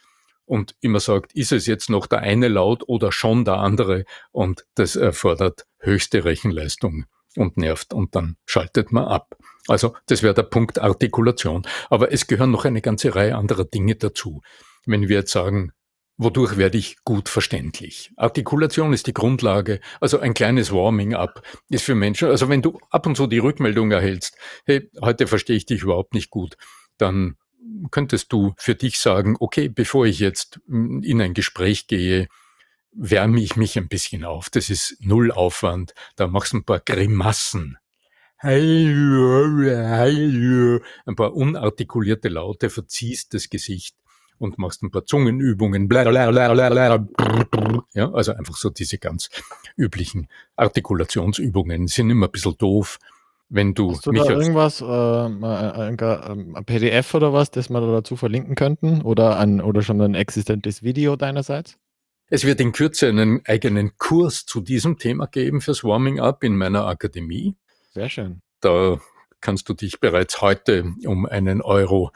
und 0.50 0.74
immer 0.80 0.98
sagt, 0.98 1.32
ist 1.32 1.52
es 1.52 1.66
jetzt 1.66 1.90
noch 1.90 2.08
der 2.08 2.18
eine 2.18 2.48
laut 2.48 2.82
oder 2.88 3.12
schon 3.12 3.44
der 3.44 3.58
andere? 3.58 4.04
Und 4.32 4.66
das 4.74 4.96
erfordert 4.96 5.64
höchste 5.78 6.24
Rechenleistung 6.24 7.04
und 7.36 7.56
nervt 7.56 7.94
und 7.94 8.16
dann 8.16 8.36
schaltet 8.46 8.90
man 8.90 9.04
ab. 9.04 9.36
Also 9.68 9.94
das 10.06 10.24
wäre 10.24 10.34
der 10.34 10.42
Punkt 10.42 10.80
Artikulation. 10.80 11.68
Aber 11.88 12.12
es 12.12 12.26
gehören 12.26 12.50
noch 12.50 12.64
eine 12.64 12.82
ganze 12.82 13.14
Reihe 13.14 13.36
anderer 13.36 13.64
Dinge 13.64 13.94
dazu. 13.94 14.42
Wenn 14.86 15.08
wir 15.08 15.18
jetzt 15.18 15.30
sagen, 15.30 15.70
wodurch 16.16 16.56
werde 16.56 16.78
ich 16.78 16.96
gut 17.04 17.28
verständlich? 17.28 18.10
Artikulation 18.16 18.92
ist 18.92 19.06
die 19.06 19.14
Grundlage, 19.14 19.78
also 20.00 20.18
ein 20.18 20.34
kleines 20.34 20.72
Warming-up 20.72 21.42
ist 21.68 21.84
für 21.84 21.94
Menschen, 21.94 22.28
also 22.28 22.48
wenn 22.48 22.60
du 22.60 22.80
ab 22.90 23.06
und 23.06 23.16
zu 23.16 23.28
die 23.28 23.38
Rückmeldung 23.38 23.92
erhältst, 23.92 24.36
hey, 24.66 24.90
heute 25.00 25.28
verstehe 25.28 25.56
ich 25.56 25.66
dich 25.66 25.82
überhaupt 25.82 26.12
nicht 26.12 26.30
gut, 26.30 26.56
dann 26.98 27.36
könntest 27.90 28.32
du 28.32 28.54
für 28.56 28.74
dich 28.74 28.98
sagen, 28.98 29.36
okay, 29.38 29.68
bevor 29.68 30.06
ich 30.06 30.18
jetzt 30.18 30.60
in 30.68 31.20
ein 31.20 31.34
Gespräch 31.34 31.86
gehe, 31.86 32.28
wärme 32.92 33.40
ich 33.40 33.56
mich 33.56 33.76
ein 33.78 33.88
bisschen 33.88 34.24
auf. 34.24 34.50
Das 34.50 34.70
ist 34.70 34.96
null 35.00 35.30
Aufwand. 35.30 35.94
Da 36.16 36.26
machst 36.26 36.52
du 36.52 36.58
ein 36.58 36.64
paar 36.64 36.80
Grimassen. 36.80 37.78
Ein 38.42 38.50
paar 41.16 41.34
unartikulierte 41.34 42.28
Laute, 42.28 42.70
verziehst 42.70 43.34
das 43.34 43.50
Gesicht 43.50 43.96
und 44.38 44.56
machst 44.58 44.82
ein 44.82 44.90
paar 44.90 45.04
Zungenübungen. 45.04 45.88
Ja, 47.92 48.10
also 48.12 48.32
einfach 48.32 48.56
so 48.56 48.70
diese 48.70 48.98
ganz 48.98 49.28
üblichen 49.76 50.28
Artikulationsübungen 50.56 51.86
sind 51.86 52.10
immer 52.10 52.28
ein 52.28 52.32
bisschen 52.32 52.56
doof 52.56 52.98
wenn 53.50 53.74
du 53.74 53.90
Hast 53.90 54.06
du 54.06 54.12
da 54.12 54.30
irgendwas, 54.30 54.80
äh, 54.80 54.84
ein, 54.84 56.00
ein 56.00 56.64
PDF 56.64 57.14
oder 57.14 57.32
was, 57.32 57.50
das 57.50 57.68
wir 57.68 57.80
da 57.80 57.90
dazu 57.90 58.16
verlinken 58.16 58.54
könnten? 58.54 59.02
Oder, 59.02 59.38
ein, 59.38 59.60
oder 59.60 59.82
schon 59.82 60.00
ein 60.00 60.14
existentes 60.14 60.82
Video 60.82 61.16
deinerseits? 61.16 61.76
Es 62.28 62.44
wird 62.44 62.60
in 62.60 62.70
Kürze 62.70 63.08
einen 63.08 63.42
eigenen 63.44 63.98
Kurs 63.98 64.46
zu 64.46 64.60
diesem 64.60 64.98
Thema 64.98 65.26
geben 65.26 65.60
fürs 65.60 65.82
Warming 65.82 66.20
Up 66.20 66.44
in 66.44 66.56
meiner 66.56 66.86
Akademie. 66.86 67.56
Sehr 67.90 68.08
schön. 68.08 68.40
Da 68.60 69.00
kannst 69.40 69.68
du 69.68 69.74
dich 69.74 69.98
bereits 69.98 70.40
heute 70.40 70.94
um 71.04 71.26
einen 71.26 71.60
Euro 71.60 72.12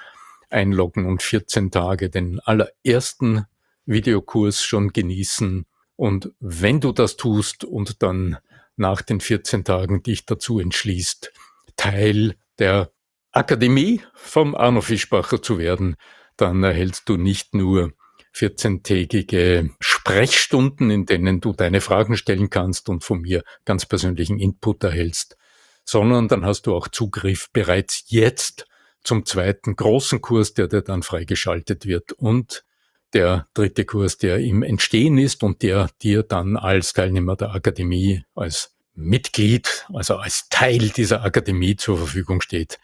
einloggen 0.50 1.06
und 1.06 1.20
14 1.20 1.72
Tage 1.72 2.10
den 2.10 2.38
allerersten 2.38 3.46
Videokurs 3.86 4.62
schon 4.62 4.92
genießen. 4.92 5.66
Und 5.96 6.32
wenn 6.38 6.80
du 6.80 6.92
das 6.92 7.16
tust 7.16 7.64
und 7.64 8.02
dann 8.04 8.38
nach 8.76 9.02
den 9.02 9.20
14 9.20 9.64
Tagen 9.64 10.02
dich 10.02 10.26
dazu 10.26 10.58
entschließt, 10.58 11.32
Teil 11.76 12.36
der 12.58 12.90
Akademie 13.32 14.00
vom 14.14 14.54
Arno 14.54 14.80
Fischbacher 14.80 15.42
zu 15.42 15.58
werden, 15.58 15.96
dann 16.36 16.62
erhältst 16.62 17.08
du 17.08 17.16
nicht 17.16 17.54
nur 17.54 17.92
14-tägige 18.34 19.70
Sprechstunden, 19.78 20.90
in 20.90 21.06
denen 21.06 21.40
du 21.40 21.52
deine 21.52 21.80
Fragen 21.80 22.16
stellen 22.16 22.50
kannst 22.50 22.88
und 22.88 23.04
von 23.04 23.20
mir 23.20 23.44
ganz 23.64 23.86
persönlichen 23.86 24.38
Input 24.38 24.82
erhältst, 24.82 25.36
sondern 25.84 26.28
dann 26.28 26.44
hast 26.44 26.62
du 26.66 26.74
auch 26.74 26.88
Zugriff 26.88 27.50
bereits 27.52 28.04
jetzt 28.08 28.66
zum 29.04 29.24
zweiten 29.24 29.76
großen 29.76 30.20
Kurs, 30.20 30.54
der 30.54 30.66
dir 30.66 30.82
dann 30.82 31.02
freigeschaltet 31.02 31.86
wird 31.86 32.12
und 32.12 32.64
der 33.14 33.46
dritte 33.54 33.84
Kurs, 33.84 34.18
der 34.18 34.38
im 34.38 34.62
Entstehen 34.62 35.18
ist 35.18 35.42
und 35.42 35.62
der 35.62 35.88
dir 36.02 36.22
dann 36.22 36.56
als 36.56 36.92
Teilnehmer 36.92 37.36
der 37.36 37.54
Akademie, 37.54 38.24
als 38.34 38.74
Mitglied, 38.94 39.86
also 39.92 40.16
als 40.16 40.48
Teil 40.50 40.90
dieser 40.90 41.24
Akademie 41.24 41.76
zur 41.76 41.98
Verfügung 41.98 42.40
steht. 42.40 42.78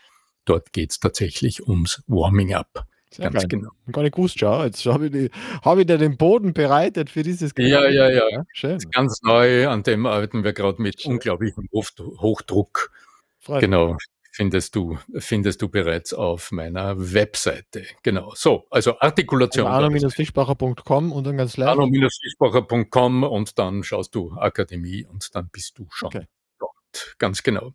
Dort 0.44 0.72
geht 0.72 0.92
es 0.92 1.00
tatsächlich 1.00 1.66
ums 1.68 2.02
Warming 2.06 2.54
Up. 2.54 2.86
Sehr 3.12 3.24
Ganz 3.24 3.42
geil. 3.42 3.48
genau. 3.48 3.70
Gar 3.90 4.02
nicht 4.02 4.14
gewusst, 4.14 4.38
schau. 4.38 4.64
Jetzt 4.64 4.86
habe 4.86 5.06
ich, 5.06 5.12
die, 5.12 5.30
hab 5.62 5.78
ich 5.78 5.86
dir 5.86 5.98
den 5.98 6.16
Boden 6.16 6.52
bereitet 6.52 7.10
für 7.10 7.24
dieses 7.24 7.52
Ja, 7.58 7.88
ja, 7.88 8.08
ja. 8.08 8.28
ja. 8.28 8.44
Schön. 8.52 8.78
Ganz 8.92 9.20
neu, 9.22 9.68
an 9.68 9.82
dem 9.82 10.06
arbeiten 10.06 10.44
wir 10.44 10.52
gerade 10.52 10.80
mit 10.80 11.02
Schön. 11.02 11.12
unglaublichem 11.12 11.68
Hochdruck. 11.72 12.92
Freut 13.40 13.60
genau 13.62 13.96
findest 14.30 14.74
du, 14.76 14.98
findest 15.18 15.62
du 15.62 15.68
bereits 15.68 16.12
auf 16.14 16.52
meiner 16.52 16.94
Webseite. 16.96 17.84
Genau. 18.02 18.32
So, 18.34 18.66
also 18.70 18.98
Artikulation. 18.98 19.66
Also 19.66 19.86
Arno-fischbacher.com 19.86 21.12
und 21.12 21.26
dann 21.26 21.36
ganz 21.36 21.56
leicht. 21.56 21.70
Arno-fischbacher.com 21.70 23.24
und 23.24 23.58
dann 23.58 23.82
schaust 23.82 24.14
du 24.14 24.32
Akademie 24.32 25.04
und 25.04 25.34
dann 25.34 25.48
bist 25.50 25.78
du 25.78 25.86
schon 25.90 26.08
okay. 26.08 26.26
dort. 26.58 27.16
Ganz 27.18 27.42
genau. 27.42 27.72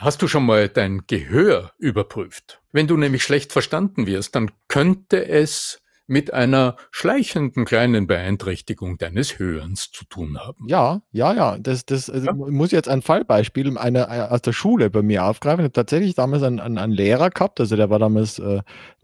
Hast 0.00 0.22
du 0.22 0.28
schon 0.28 0.46
mal 0.46 0.68
dein 0.68 1.06
Gehör 1.08 1.72
überprüft? 1.78 2.62
Wenn 2.70 2.86
du 2.86 2.96
nämlich 2.96 3.24
schlecht 3.24 3.52
verstanden 3.52 4.06
wirst, 4.06 4.36
dann 4.36 4.52
könnte 4.68 5.26
es 5.26 5.82
mit 6.08 6.32
einer 6.32 6.76
schleichenden 6.90 7.66
kleinen 7.66 8.06
Beeinträchtigung 8.06 8.96
deines 8.96 9.38
Hörens 9.38 9.92
zu 9.92 10.06
tun 10.06 10.38
haben. 10.38 10.66
Ja, 10.66 11.02
ja, 11.12 11.34
ja. 11.34 11.58
Das, 11.58 11.84
das 11.84 12.08
also 12.08 12.26
ja. 12.26 12.32
muss 12.32 12.70
jetzt 12.72 12.88
ein 12.88 13.02
Fallbeispiel 13.02 13.76
einer, 13.76 14.08
äh, 14.10 14.20
aus 14.22 14.40
der 14.40 14.54
Schule 14.54 14.88
bei 14.88 15.02
mir 15.02 15.26
aufgreifen. 15.26 15.60
Ich 15.60 15.64
habe 15.64 15.72
tatsächlich 15.72 16.14
damals 16.14 16.42
einen, 16.42 16.60
einen, 16.60 16.78
einen, 16.78 16.94
Lehrer 16.94 17.28
gehabt, 17.28 17.60
also 17.60 17.76
der 17.76 17.90
war 17.90 17.98
damals 17.98 18.38
äh, 18.38 18.62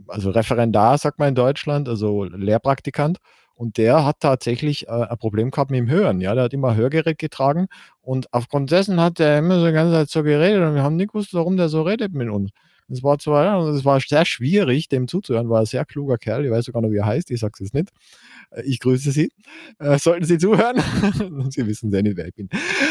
also 0.08 0.30
Referendar, 0.30 0.96
sagt 0.96 1.18
man 1.18 1.28
in 1.28 1.34
Deutschland, 1.34 1.88
also 1.90 2.24
Lehrpraktikant. 2.24 3.18
Und 3.54 3.76
der 3.76 4.04
hat 4.04 4.20
tatsächlich 4.20 4.88
äh, 4.88 4.90
ein 4.90 5.18
Problem 5.18 5.50
gehabt 5.50 5.70
mit 5.70 5.78
dem 5.78 5.90
Hören. 5.90 6.20
Ja, 6.22 6.34
der 6.34 6.44
hat 6.44 6.54
immer 6.54 6.70
ein 6.70 6.76
Hörgerät 6.76 7.18
getragen 7.18 7.68
und 8.00 8.32
aufgrund 8.32 8.70
dessen 8.70 8.98
hat 8.98 9.20
er 9.20 9.38
immer 9.38 9.60
so 9.60 9.66
die 9.66 9.72
ganze 9.72 9.92
Zeit 9.92 10.10
so 10.10 10.22
geredet 10.22 10.62
und 10.62 10.74
wir 10.74 10.82
haben 10.82 10.96
nicht 10.96 11.12
gewusst, 11.12 11.34
warum 11.34 11.58
der 11.58 11.68
so 11.68 11.82
redet 11.82 12.14
mit 12.14 12.30
uns. 12.30 12.50
Es 12.88 13.02
war 13.02 13.18
zwar, 13.18 13.66
es 13.68 13.84
war 13.84 13.98
sehr 14.00 14.26
schwierig, 14.26 14.88
dem 14.88 15.08
zuzuhören, 15.08 15.48
war 15.48 15.60
ein 15.60 15.66
sehr 15.66 15.84
kluger 15.84 16.18
Kerl, 16.18 16.44
ich 16.44 16.50
weiß 16.50 16.66
sogar 16.66 16.82
noch, 16.82 16.90
wie 16.90 16.98
er 16.98 17.06
heißt, 17.06 17.30
ich 17.30 17.40
sage 17.40 17.52
es 17.54 17.60
jetzt 17.60 17.74
nicht. 17.74 17.88
Äh, 18.50 18.62
ich 18.62 18.78
grüße 18.80 19.10
Sie. 19.10 19.32
Äh, 19.78 19.98
sollten 19.98 20.24
Sie 20.24 20.38
zuhören? 20.38 20.76
Sie 21.50 21.66
wissen 21.66 21.90
ja 21.90 22.02
nicht, 22.02 22.16
wer 22.16 22.28
ich 22.28 22.34
bin. 22.34 22.48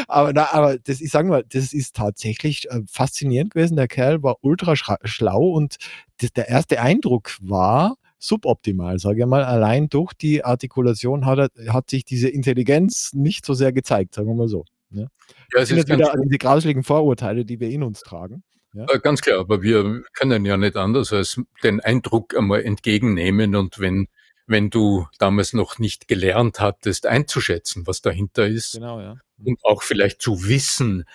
Aber, 0.08 0.34
na, 0.34 0.52
aber 0.52 0.78
das, 0.80 1.00
ich 1.00 1.12
sage 1.12 1.28
mal, 1.28 1.44
das 1.48 1.74
ist 1.74 1.96
tatsächlich 1.96 2.70
äh, 2.70 2.82
faszinierend 2.88 3.54
gewesen. 3.54 3.76
Der 3.76 3.88
Kerl 3.88 4.24
war 4.24 4.38
ultra 4.42 4.76
schlau 4.76 5.50
und 5.50 5.78
das, 6.18 6.34
der 6.34 6.50
erste 6.50 6.82
Eindruck 6.82 7.38
war, 7.42 7.96
suboptimal, 8.18 9.00
sage 9.00 9.22
ich 9.22 9.26
mal. 9.28 9.44
Allein 9.44 9.90
durch 9.90 10.14
die 10.14 10.44
Artikulation 10.44 11.26
hat, 11.26 11.52
er, 11.56 11.74
hat 11.74 11.90
sich 11.90 12.06
diese 12.06 12.30
Intelligenz 12.30 13.14
nicht 13.14 13.46
so 13.46 13.54
sehr 13.54 13.74
gezeigt, 13.74 14.16
sagen 14.16 14.28
wir 14.28 14.36
mal 14.36 14.48
so. 14.48 14.66
Ja, 14.90 15.02
ne? 15.02 15.08
ja 15.54 15.62
es 15.62 15.70
sind 15.70 15.88
wieder 15.88 16.14
diese 16.24 16.38
grauseligen 16.38 16.84
Vorurteile, 16.84 17.46
die 17.46 17.60
wir 17.60 17.70
in 17.70 17.84
uns 17.84 18.02
tragen. 18.02 18.44
Ja? 18.74 18.86
Äh, 18.90 19.00
ganz 19.00 19.22
klar, 19.22 19.40
aber 19.40 19.62
wir 19.62 20.04
können 20.14 20.46
ja 20.46 20.58
nicht 20.58 20.76
anders 20.76 21.14
als 21.14 21.40
den 21.64 21.80
Eindruck 21.80 22.36
einmal 22.36 22.64
entgegennehmen 22.64 23.56
und 23.56 23.80
wenn 23.80 24.08
wenn 24.46 24.70
du 24.70 25.08
damals 25.20 25.54
noch 25.54 25.80
nicht 25.80 26.08
gelernt 26.10 26.60
hattest, 26.60 27.06
einzuschätzen, 27.06 27.88
was 27.88 28.02
dahinter 28.02 28.46
ist. 28.46 28.74
Genau, 28.74 29.00
ja. 29.00 29.16
Und 29.44 29.64
auch 29.64 29.84
vielleicht 29.84 30.22
zu 30.22 30.48
wissen, 30.48 31.06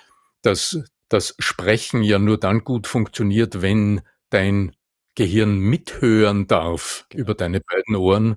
dass 0.43 0.79
das 1.09 1.35
Sprechen 1.39 2.03
ja 2.03 2.19
nur 2.19 2.39
dann 2.39 2.65
gut 2.65 2.87
funktioniert, 2.87 3.61
wenn 3.61 4.01
dein 4.31 4.75
Gehirn 5.15 5.59
mithören 5.59 6.47
darf 6.47 7.07
genau. 7.09 7.23
über 7.23 7.35
deine 7.35 7.61
beiden 7.61 7.97
Ohren 7.97 8.37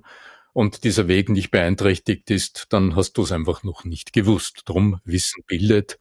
und 0.52 0.84
dieser 0.84 1.08
Weg 1.08 1.28
nicht 1.28 1.50
beeinträchtigt 1.50 2.30
ist, 2.30 2.66
dann 2.70 2.94
hast 2.94 3.14
du 3.14 3.22
es 3.22 3.32
einfach 3.32 3.62
noch 3.62 3.84
nicht 3.84 4.12
gewusst. 4.12 4.62
Drum 4.66 5.00
Wissen 5.04 5.42
bildet. 5.46 5.98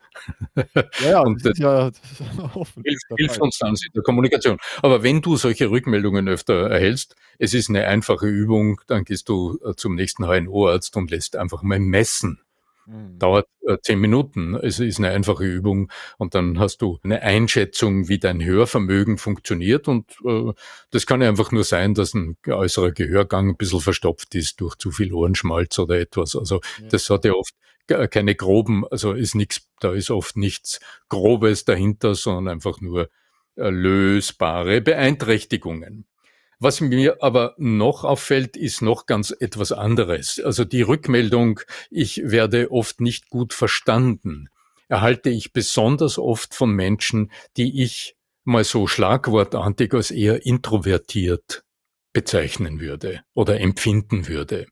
Ja, 0.76 0.84
ja, 1.02 1.20
und 1.26 1.46
das, 1.46 1.58
ja 1.58 1.90
das 1.92 2.02
hilft, 2.84 3.06
hilft 3.16 3.42
uns 3.42 3.58
dann 3.60 3.70
in 3.70 3.94
der 3.96 4.04
Kommunikation. 4.04 4.58
Aber 4.82 5.04
wenn 5.04 5.22
du 5.22 5.38
solche 5.38 5.70
Rückmeldungen 5.70 6.28
öfter 6.28 6.70
erhältst, 6.70 7.16
es 7.38 7.54
ist 7.54 7.70
eine 7.70 7.88
einfache 7.88 8.28
Übung, 8.28 8.82
dann 8.88 9.06
gehst 9.06 9.30
du 9.30 9.58
äh, 9.64 9.74
zum 9.76 9.96
nächsten 9.96 10.26
HNO-Arzt 10.26 10.96
und 10.98 11.12
lässt 11.12 11.36
einfach 11.38 11.64
mal 11.64 11.80
messen, 11.80 12.40
Mhm. 12.92 13.20
Dauert 13.20 13.48
äh, 13.66 13.78
zehn 13.82 14.00
Minuten. 14.00 14.56
Es 14.56 14.80
ist 14.80 15.00
eine 15.00 15.12
einfache 15.12 15.46
Übung 15.46 15.90
und 16.18 16.36
dann 16.36 16.60
hast 16.60 16.82
du 16.82 17.00
eine 17.04 17.22
Einschätzung, 17.22 18.10
wie 18.10 18.20
dein 18.20 18.44
Hörvermögen 18.44 19.18
funktioniert 19.18 19.88
und 19.88 20.12
äh, 20.26 20.52
das 20.90 21.06
kann 21.06 21.22
ja 21.22 21.30
einfach 21.30 21.52
nur 21.52 21.64
sein, 21.64 21.94
dass 21.94 22.14
ein 22.14 22.38
äußerer 22.46 22.92
Gehörgang 22.92 23.50
ein 23.50 23.58
bisschen 23.58 23.80
verstopft 23.80 24.36
ist 24.36 24.60
durch 24.60 24.76
zu 24.76 24.92
viel 24.92 25.14
Ohrenschmalz 25.14 25.80
oder 25.80 26.00
etwas. 26.00 26.36
Also 26.36 26.60
ja. 26.82 26.88
das 26.90 27.10
hat 27.10 27.24
ja 27.26 27.34
oft 27.34 27.54
keine 27.88 28.36
groben, 28.36 28.86
also 28.90 29.14
ist 29.14 29.36
nichts, 29.36 29.68
da 29.80 29.94
ist 29.94 30.12
oft 30.12 30.38
nichts 30.38 30.80
Grobes 31.10 31.66
dahinter, 31.66 32.16
sondern 32.16 32.54
einfach 32.54 32.80
nur 32.80 33.10
äh, 33.56 33.70
lösbare 33.70 34.82
Beeinträchtigungen. 34.82 36.06
Was 36.64 36.80
mir 36.80 37.24
aber 37.24 37.56
noch 37.58 38.04
auffällt, 38.04 38.56
ist 38.56 38.84
noch 38.84 39.08
ganz 39.08 39.32
etwas 39.32 39.72
anderes. 39.72 40.40
Also 40.40 40.64
die 40.64 40.84
Rückmeldung, 40.84 41.60
ich 41.90 42.22
werde 42.24 42.72
oft 42.72 43.02
nicht 43.02 43.32
gut 43.32 43.52
verstanden, 43.54 44.48
erhalte 44.88 45.32
ich 45.32 45.54
besonders 45.54 46.20
oft 46.20 46.54
von 46.54 46.70
Menschen, 46.70 47.32
die 47.58 47.82
ich 47.82 48.16
mal 48.44 48.64
so 48.64 48.86
schlagwortartig 48.86 49.92
als 49.96 50.12
eher 50.12 50.46
introvertiert 50.46 51.64
bezeichnen 52.14 52.80
würde 52.80 53.22
oder 53.34 53.60
empfinden 53.60 54.28
würde, 54.28 54.68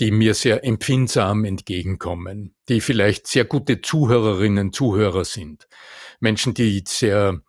die 0.00 0.10
mir 0.10 0.34
sehr 0.34 0.62
empfindsam 0.62 1.46
entgegenkommen, 1.46 2.54
die 2.68 2.82
vielleicht 2.82 3.28
sehr 3.28 3.46
gute 3.46 3.80
Zuhörerinnen, 3.80 4.74
Zuhörer 4.74 5.24
sind, 5.24 5.68
Menschen, 6.20 6.52
die 6.52 6.84
sehr 6.86 7.40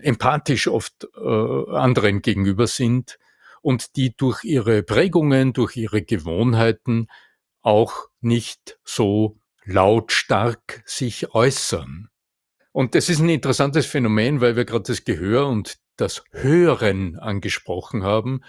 empathisch 0.00 0.68
oft 0.68 1.06
äh, 1.16 1.70
anderen 1.70 2.22
gegenüber 2.22 2.66
sind 2.66 3.18
und 3.62 3.96
die 3.96 4.16
durch 4.16 4.44
ihre 4.44 4.82
Prägungen, 4.82 5.52
durch 5.52 5.76
ihre 5.76 6.02
Gewohnheiten 6.02 7.08
auch 7.62 8.08
nicht 8.20 8.78
so 8.84 9.38
lautstark 9.64 10.82
sich 10.84 11.34
äußern. 11.34 12.08
Und 12.72 12.94
das 12.94 13.08
ist 13.08 13.20
ein 13.20 13.28
interessantes 13.28 13.86
Phänomen, 13.86 14.40
weil 14.40 14.56
wir 14.56 14.64
gerade 14.64 14.84
das 14.84 15.04
Gehör 15.04 15.46
und 15.46 15.76
das 15.96 16.24
Hören 16.30 17.18
angesprochen 17.18 18.02
haben. 18.02 18.42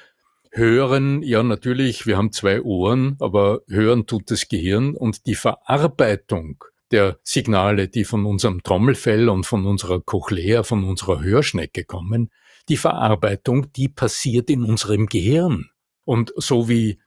Hören, 0.52 1.24
ja 1.24 1.44
natürlich, 1.44 2.06
wir 2.06 2.18
haben 2.18 2.32
zwei 2.32 2.62
Ohren, 2.62 3.18
aber 3.20 3.62
hören 3.68 4.06
tut 4.06 4.32
das 4.32 4.48
Gehirn 4.48 4.96
und 4.96 5.26
die 5.26 5.36
Verarbeitung 5.36 6.64
der 6.94 7.20
Signale, 7.24 7.90
die 7.90 8.06
von 8.06 8.26
unserem 8.26 8.64
Trommelfell 8.64 9.28
und 9.28 9.46
von 9.46 9.66
unserer 9.66 10.00
Cochlea, 10.00 10.64
von 10.64 10.84
unserer 10.86 11.22
Hörschnecke 11.22 11.84
kommen, 11.84 12.30
die 12.70 12.78
Verarbeitung, 12.78 13.74
die 13.74 13.90
passiert 13.90 14.50
in 14.50 14.64
unserem 14.64 15.08
Gehirn. 15.08 15.70
Und 16.06 16.34
so 16.38 16.70
wie 16.70 17.02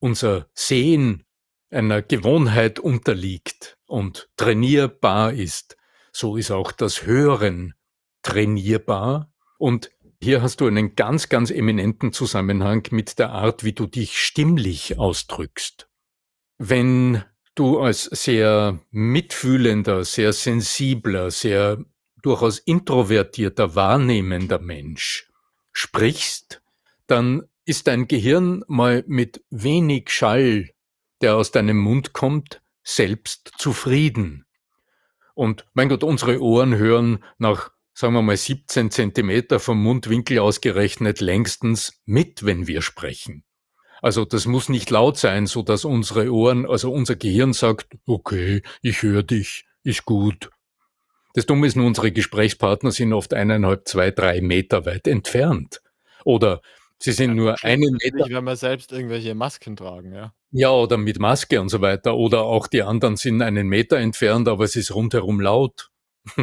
unser 0.00 0.48
Sehen 0.54 1.24
einer 1.70 2.02
Gewohnheit 2.02 2.78
unterliegt 2.80 3.76
und 3.86 4.28
trainierbar 4.36 5.32
ist, 5.32 5.76
so 6.12 6.36
ist 6.36 6.50
auch 6.50 6.72
das 6.72 7.04
Hören 7.04 7.74
trainierbar. 8.22 9.30
Und 9.58 9.90
hier 10.20 10.42
hast 10.42 10.60
du 10.60 10.66
einen 10.66 10.94
ganz, 10.96 11.28
ganz 11.28 11.50
eminenten 11.50 12.12
Zusammenhang 12.12 12.88
mit 12.90 13.18
der 13.18 13.30
Art, 13.30 13.64
wie 13.64 13.74
du 13.74 13.86
dich 13.86 14.18
stimmlich 14.18 14.98
ausdrückst. 14.98 15.88
Wenn 16.58 17.22
du 17.56 17.80
als 17.80 18.04
sehr 18.04 18.78
mitfühlender, 18.90 20.04
sehr 20.04 20.32
sensibler, 20.32 21.30
sehr 21.30 21.84
durchaus 22.22 22.58
introvertierter, 22.58 23.74
wahrnehmender 23.74 24.58
Mensch 24.58 25.30
sprichst, 25.72 26.62
dann 27.06 27.42
ist 27.64 27.86
dein 27.86 28.08
Gehirn 28.08 28.64
mal 28.68 29.04
mit 29.06 29.44
wenig 29.50 30.10
Schall, 30.10 30.70
der 31.20 31.36
aus 31.36 31.50
deinem 31.50 31.78
Mund 31.78 32.12
kommt, 32.12 32.62
selbst 32.82 33.52
zufrieden. 33.58 34.46
Und 35.34 35.66
mein 35.74 35.88
Gott, 35.88 36.04
unsere 36.04 36.40
Ohren 36.40 36.76
hören 36.76 37.22
nach, 37.38 37.70
sagen 37.92 38.14
wir 38.14 38.22
mal, 38.22 38.36
17 38.36 38.90
Zentimeter 38.90 39.60
vom 39.60 39.82
Mundwinkel 39.82 40.38
ausgerechnet 40.38 41.20
längstens 41.20 42.00
mit, 42.06 42.44
wenn 42.44 42.66
wir 42.66 42.80
sprechen. 42.80 43.44
Also 44.02 44.24
das 44.24 44.46
muss 44.46 44.68
nicht 44.68 44.90
laut 44.90 45.16
sein, 45.16 45.46
so 45.46 45.62
dass 45.62 45.84
unsere 45.84 46.30
Ohren, 46.32 46.66
also 46.66 46.92
unser 46.92 47.16
Gehirn 47.16 47.52
sagt, 47.52 47.88
okay, 48.06 48.62
ich 48.82 49.02
höre 49.02 49.22
dich, 49.22 49.64
ist 49.82 50.04
gut. 50.04 50.50
Das 51.34 51.46
Dumme 51.46 51.66
ist 51.66 51.76
nur, 51.76 51.86
unsere 51.86 52.12
Gesprächspartner 52.12 52.90
sind 52.92 53.12
oft 53.12 53.34
eineinhalb, 53.34 53.86
zwei, 53.86 54.10
drei 54.10 54.40
Meter 54.40 54.86
weit 54.86 55.06
entfernt. 55.06 55.82
Oder 56.24 56.62
sie 56.98 57.12
sind 57.12 57.30
ja, 57.30 57.34
nur 57.34 57.56
einen 57.62 57.98
Meter. 58.02 58.26
Wenn 58.28 58.44
wir 58.44 58.56
selbst 58.56 58.90
irgendwelche 58.92 59.34
Masken 59.34 59.76
tragen, 59.76 60.14
ja. 60.14 60.32
Ja, 60.50 60.70
oder 60.70 60.96
mit 60.96 61.18
Maske 61.18 61.60
und 61.60 61.68
so 61.68 61.82
weiter. 61.82 62.16
Oder 62.16 62.42
auch 62.42 62.66
die 62.66 62.82
anderen 62.82 63.16
sind 63.16 63.42
einen 63.42 63.68
Meter 63.68 63.98
entfernt, 63.98 64.48
aber 64.48 64.64
es 64.64 64.76
ist 64.76 64.94
rundherum 64.94 65.40
laut. 65.40 65.90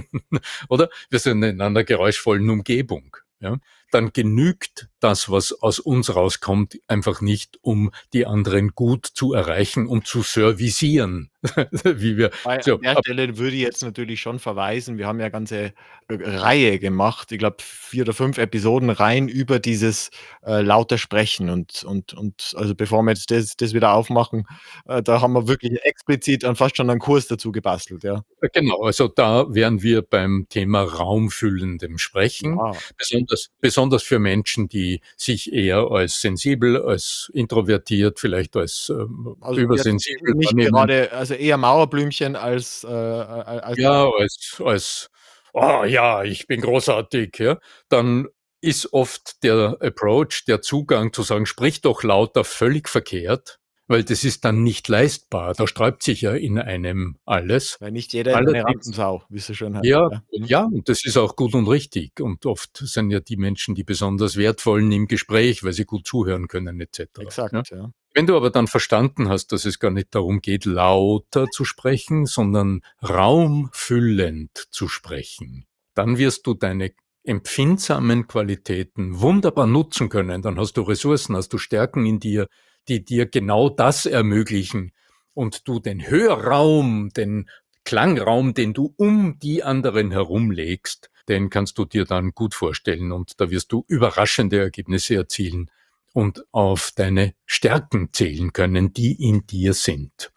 oder? 0.69 0.89
Wir 1.09 1.19
sind 1.19 1.41
in 1.41 1.59
einer 1.59 1.83
geräuschvollen 1.83 2.47
Umgebung. 2.49 3.17
Ja? 3.39 3.57
Dann 3.93 4.11
genügt 4.13 4.89
das, 5.03 5.29
was 5.29 5.51
aus 5.61 5.79
uns 5.79 6.15
rauskommt, 6.15 6.79
einfach 6.87 7.19
nicht, 7.19 7.59
um 7.61 7.91
die 8.13 8.25
anderen 8.25 8.69
gut 8.69 9.05
zu 9.05 9.33
erreichen, 9.33 9.87
um 9.87 10.05
zu 10.05 10.21
servicieren. 10.21 11.29
Wie 11.83 12.15
wir, 12.15 12.31
Bei 12.45 12.61
so, 12.61 12.77
der 12.77 12.95
Stelle 12.99 13.37
würde 13.37 13.57
ich 13.57 13.61
jetzt 13.61 13.83
natürlich 13.83 14.21
schon 14.21 14.39
verweisen, 14.39 14.97
wir 14.97 15.07
haben 15.07 15.19
ja 15.19 15.25
eine 15.25 15.31
ganze 15.31 15.57
äh, 15.57 15.73
Reihe 16.07 16.79
gemacht, 16.79 17.33
ich 17.33 17.39
glaube 17.39 17.57
vier 17.59 18.03
oder 18.03 18.13
fünf 18.13 18.37
Episoden 18.37 18.89
rein 18.89 19.27
über 19.27 19.59
dieses 19.59 20.09
äh, 20.45 20.61
lauter 20.61 20.97
Sprechen 20.97 21.49
und, 21.49 21.83
und, 21.83 22.13
und 22.13 22.53
also 22.55 22.73
bevor 22.75 23.03
wir 23.03 23.11
jetzt 23.11 23.29
das, 23.29 23.57
das 23.57 23.73
wieder 23.73 23.93
aufmachen, 23.93 24.45
äh, 24.85 25.03
da 25.03 25.19
haben 25.19 25.33
wir 25.33 25.49
wirklich 25.49 25.83
explizit 25.83 26.45
an 26.45 26.55
fast 26.55 26.77
schon 26.77 26.89
einen 26.89 27.01
Kurs 27.01 27.27
dazu 27.27 27.51
gebastelt, 27.51 28.05
ja. 28.05 28.23
Äh, 28.39 28.47
genau, 28.53 28.81
also 28.81 29.09
da 29.09 29.53
wären 29.53 29.83
wir 29.83 30.01
beim 30.01 30.45
Thema 30.47 30.83
raumfüllendem 30.83 31.97
Sprechen, 31.97 32.57
ja. 32.57 32.71
besonders, 32.97 33.49
besonders 33.59 33.82
besonders 33.83 34.03
für 34.03 34.19
Menschen, 34.19 34.69
die 34.69 35.01
sich 35.17 35.51
eher 35.51 35.91
als 35.91 36.21
sensibel, 36.21 36.81
als 36.81 37.29
introvertiert, 37.33 38.19
vielleicht 38.19 38.55
als 38.55 38.89
ähm, 38.89 39.35
also 39.41 39.59
übersensibel. 39.59 40.35
Nicht 40.35 40.55
gerade, 40.55 41.11
also 41.11 41.33
eher 41.33 41.57
Mauerblümchen 41.57 42.35
als, 42.35 42.83
äh, 42.83 42.87
als 42.87 43.77
ja, 43.77 44.09
als, 44.09 44.61
als 44.63 45.09
oh 45.51 45.83
ja, 45.83 46.23
ich 46.23 46.47
bin 46.47 46.61
großartig, 46.61 47.37
ja, 47.39 47.57
dann 47.89 48.27
ist 48.61 48.93
oft 48.93 49.43
der 49.43 49.77
Approach, 49.81 50.45
der 50.47 50.61
Zugang 50.61 51.11
zu 51.11 51.23
sagen, 51.23 51.45
sprich 51.45 51.81
doch 51.81 52.03
lauter, 52.03 52.45
völlig 52.45 52.87
verkehrt 52.87 53.59
weil 53.87 54.03
das 54.03 54.23
ist 54.23 54.45
dann 54.45 54.63
nicht 54.63 54.87
leistbar. 54.87 55.53
Da 55.53 55.67
sträubt 55.67 56.03
sich 56.03 56.21
ja 56.21 56.33
in 56.33 56.57
einem 56.57 57.17
alles. 57.25 57.77
Weil 57.79 57.91
nicht 57.91 58.13
jeder 58.13 58.31
ist 58.31 58.47
eine 58.47 58.63
Rampensau, 58.63 59.23
wie 59.29 59.39
sie 59.39 59.55
schon 59.55 59.75
heißt. 59.75 59.85
Ja, 59.85 60.09
ja, 60.31 60.45
ja, 60.45 60.63
und 60.63 60.87
das 60.87 61.05
ist 61.05 61.17
auch 61.17 61.35
gut 61.35 61.53
und 61.53 61.67
richtig. 61.67 62.19
Und 62.19 62.45
oft 62.45 62.77
sind 62.77 63.11
ja 63.11 63.19
die 63.19 63.37
Menschen 63.37 63.75
die 63.75 63.83
besonders 63.83 64.37
wertvollen 64.37 64.91
im 64.91 65.07
Gespräch, 65.07 65.63
weil 65.63 65.73
sie 65.73 65.85
gut 65.85 66.07
zuhören 66.07 66.47
können, 66.47 66.79
etc. 66.79 67.01
Exakt, 67.19 67.53
ja. 67.53 67.77
ja. 67.77 67.91
Wenn 68.13 68.27
du 68.27 68.37
aber 68.37 68.51
dann 68.51 68.67
verstanden 68.67 69.27
hast, 69.27 69.51
dass 69.51 69.65
es 69.65 69.79
gar 69.79 69.91
nicht 69.91 70.13
darum 70.13 70.39
geht, 70.41 70.65
lauter 70.65 71.47
zu 71.47 71.65
sprechen, 71.65 72.25
sondern 72.25 72.81
raumfüllend 73.01 74.67
zu 74.69 74.87
sprechen, 74.87 75.65
dann 75.95 76.17
wirst 76.19 76.45
du 76.45 76.53
deine 76.53 76.91
empfindsamen 77.23 78.27
Qualitäten 78.27 79.19
wunderbar 79.19 79.65
nutzen 79.65 80.09
können. 80.09 80.41
Dann 80.41 80.59
hast 80.59 80.73
du 80.77 80.81
Ressourcen, 80.81 81.35
hast 81.35 81.49
du 81.53 81.57
Stärken 81.57 82.05
in 82.05 82.19
dir, 82.19 82.47
die 82.87 83.03
dir 83.03 83.25
genau 83.25 83.69
das 83.69 84.05
ermöglichen 84.05 84.91
und 85.33 85.67
du 85.67 85.79
den 85.79 86.07
Hörraum, 86.07 87.09
den 87.09 87.49
Klangraum, 87.85 88.53
den 88.53 88.73
du 88.73 88.93
um 88.97 89.39
die 89.39 89.63
anderen 89.63 90.11
herumlegst, 90.11 91.09
den 91.27 91.49
kannst 91.49 91.77
du 91.77 91.85
dir 91.85 92.05
dann 92.05 92.31
gut 92.31 92.53
vorstellen 92.53 93.11
und 93.11 93.39
da 93.39 93.49
wirst 93.49 93.71
du 93.71 93.83
überraschende 93.87 94.59
Ergebnisse 94.59 95.15
erzielen 95.15 95.69
und 96.13 96.45
auf 96.51 96.91
deine 96.95 97.33
Stärken 97.45 98.09
zählen 98.13 98.53
können, 98.53 98.93
die 98.93 99.21
in 99.21 99.45
dir 99.47 99.73
sind. 99.73 100.31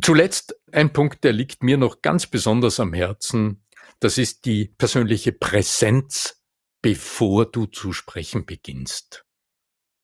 Zuletzt 0.00 0.56
ein 0.72 0.92
Punkt, 0.92 1.24
der 1.24 1.32
liegt 1.32 1.62
mir 1.62 1.76
noch 1.76 2.02
ganz 2.02 2.26
besonders 2.26 2.80
am 2.80 2.92
Herzen, 2.92 3.62
das 4.00 4.18
ist 4.18 4.44
die 4.44 4.66
persönliche 4.66 5.32
Präsenz, 5.32 6.42
bevor 6.82 7.46
du 7.46 7.66
zu 7.66 7.92
sprechen 7.92 8.44
beginnst. 8.44 9.24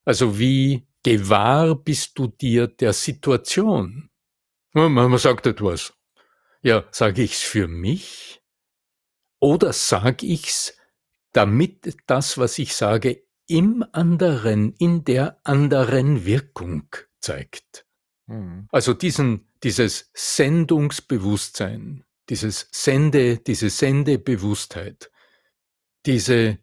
Also 0.05 0.39
wie 0.39 0.87
gewahr 1.03 1.75
bist 1.75 2.19
du 2.19 2.29
dir 2.29 2.67
der 2.67 2.93
Situation? 2.93 4.11
Man 4.73 5.19
sagt 5.19 5.47
etwas. 5.47 5.93
Ja, 6.63 6.85
sage 6.91 7.23
ich's 7.23 7.43
für 7.43 7.69
mich? 7.69 8.43
Oder 9.41 9.73
sage 9.73 10.27
ich's, 10.27 10.77
damit 11.33 11.97
das, 12.07 12.39
was 12.39 12.59
ich 12.59 12.75
sage, 12.75 13.25
im 13.49 13.85
anderen, 13.93 14.73
in 14.75 15.05
der 15.05 15.41
anderen 15.45 16.25
Wirkung 16.25 16.89
zeigt? 17.19 17.85
Mhm. 18.27 18.69
Also 18.71 18.95
diesen, 18.95 19.49
dieses 19.63 20.11
Sendungsbewusstsein, 20.15 22.05
dieses 22.29 22.69
Sende, 22.71 23.39
diese 23.39 23.69
Sendebewusstheit, 23.69 25.11
diese 26.07 26.59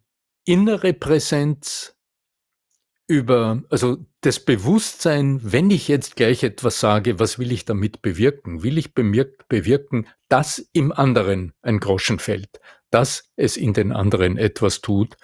innere 0.46 0.94
Präsenz 0.94 1.96
über, 3.08 3.62
also 3.70 4.06
das 4.22 4.40
Bewusstsein, 4.44 5.40
wenn 5.42 5.70
ich 5.70 5.88
jetzt 5.88 6.16
gleich 6.16 6.44
etwas 6.44 6.80
sage, 6.80 7.20
was 7.20 7.40
will 7.40 7.52
ich 7.52 7.66
damit 7.66 8.02
bewirken? 8.02 8.64
Will 8.64 8.78
ich 8.78 8.94
bewirken, 8.94 10.08
dass 10.28 10.60
im 10.74 10.92
anderen 10.92 11.54
ein 11.62 11.80
Groschen 11.80 12.20
fällt, 12.20 12.60
dass 12.90 13.32
es 13.38 13.56
in 13.56 13.74
den 13.74 13.92
anderen 13.92 14.38
etwas 14.38 14.82
tut? 14.82 15.16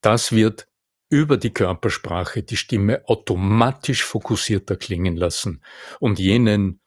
Das 0.00 0.32
wird 0.32 0.68
über 1.10 1.38
die 1.38 1.54
Körpersprache 1.54 2.42
die 2.42 2.58
Stimme 2.58 3.02
automatisch 3.08 4.04
fokussierter 4.04 4.76
klingen 4.76 5.16
lassen 5.16 5.62
und 6.00 6.18
jenen 6.18 6.80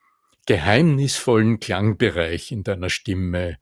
geheimnisvollen 0.46 1.60
Klangbereich 1.60 2.52
in 2.52 2.64
deiner 2.64 2.90
Stimme 2.90 3.58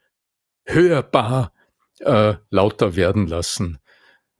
hörbar 0.65 1.53
äh, 1.99 2.35
lauter 2.49 2.95
werden 2.95 3.27
lassen, 3.27 3.79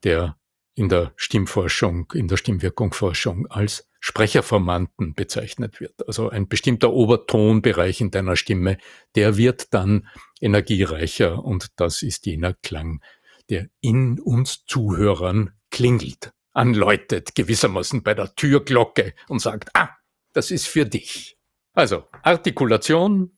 der 0.04 0.36
in 0.80 0.88
der 0.88 1.12
Stimmforschung, 1.16 2.10
in 2.14 2.26
der 2.26 2.38
Stimmwirkungsforschung 2.38 3.46
als 3.48 3.86
Sprecherformanten 4.00 5.12
bezeichnet 5.12 5.78
wird. 5.78 6.08
Also 6.08 6.30
ein 6.30 6.48
bestimmter 6.48 6.90
Obertonbereich 6.90 8.00
in 8.00 8.10
deiner 8.10 8.34
Stimme, 8.34 8.78
der 9.14 9.36
wird 9.36 9.74
dann 9.74 10.08
energiereicher 10.40 11.44
und 11.44 11.66
das 11.76 12.00
ist 12.00 12.24
jener 12.24 12.54
Klang, 12.54 13.02
der 13.50 13.68
in 13.82 14.18
uns 14.20 14.64
Zuhörern 14.64 15.50
klingelt, 15.70 16.32
anläutet 16.52 17.34
gewissermaßen 17.34 18.02
bei 18.02 18.14
der 18.14 18.34
Türglocke 18.34 19.12
und 19.28 19.40
sagt, 19.42 19.68
ah, 19.74 19.90
das 20.32 20.50
ist 20.50 20.66
für 20.66 20.86
dich. 20.86 21.36
Also 21.74 22.04
Artikulation, 22.22 23.36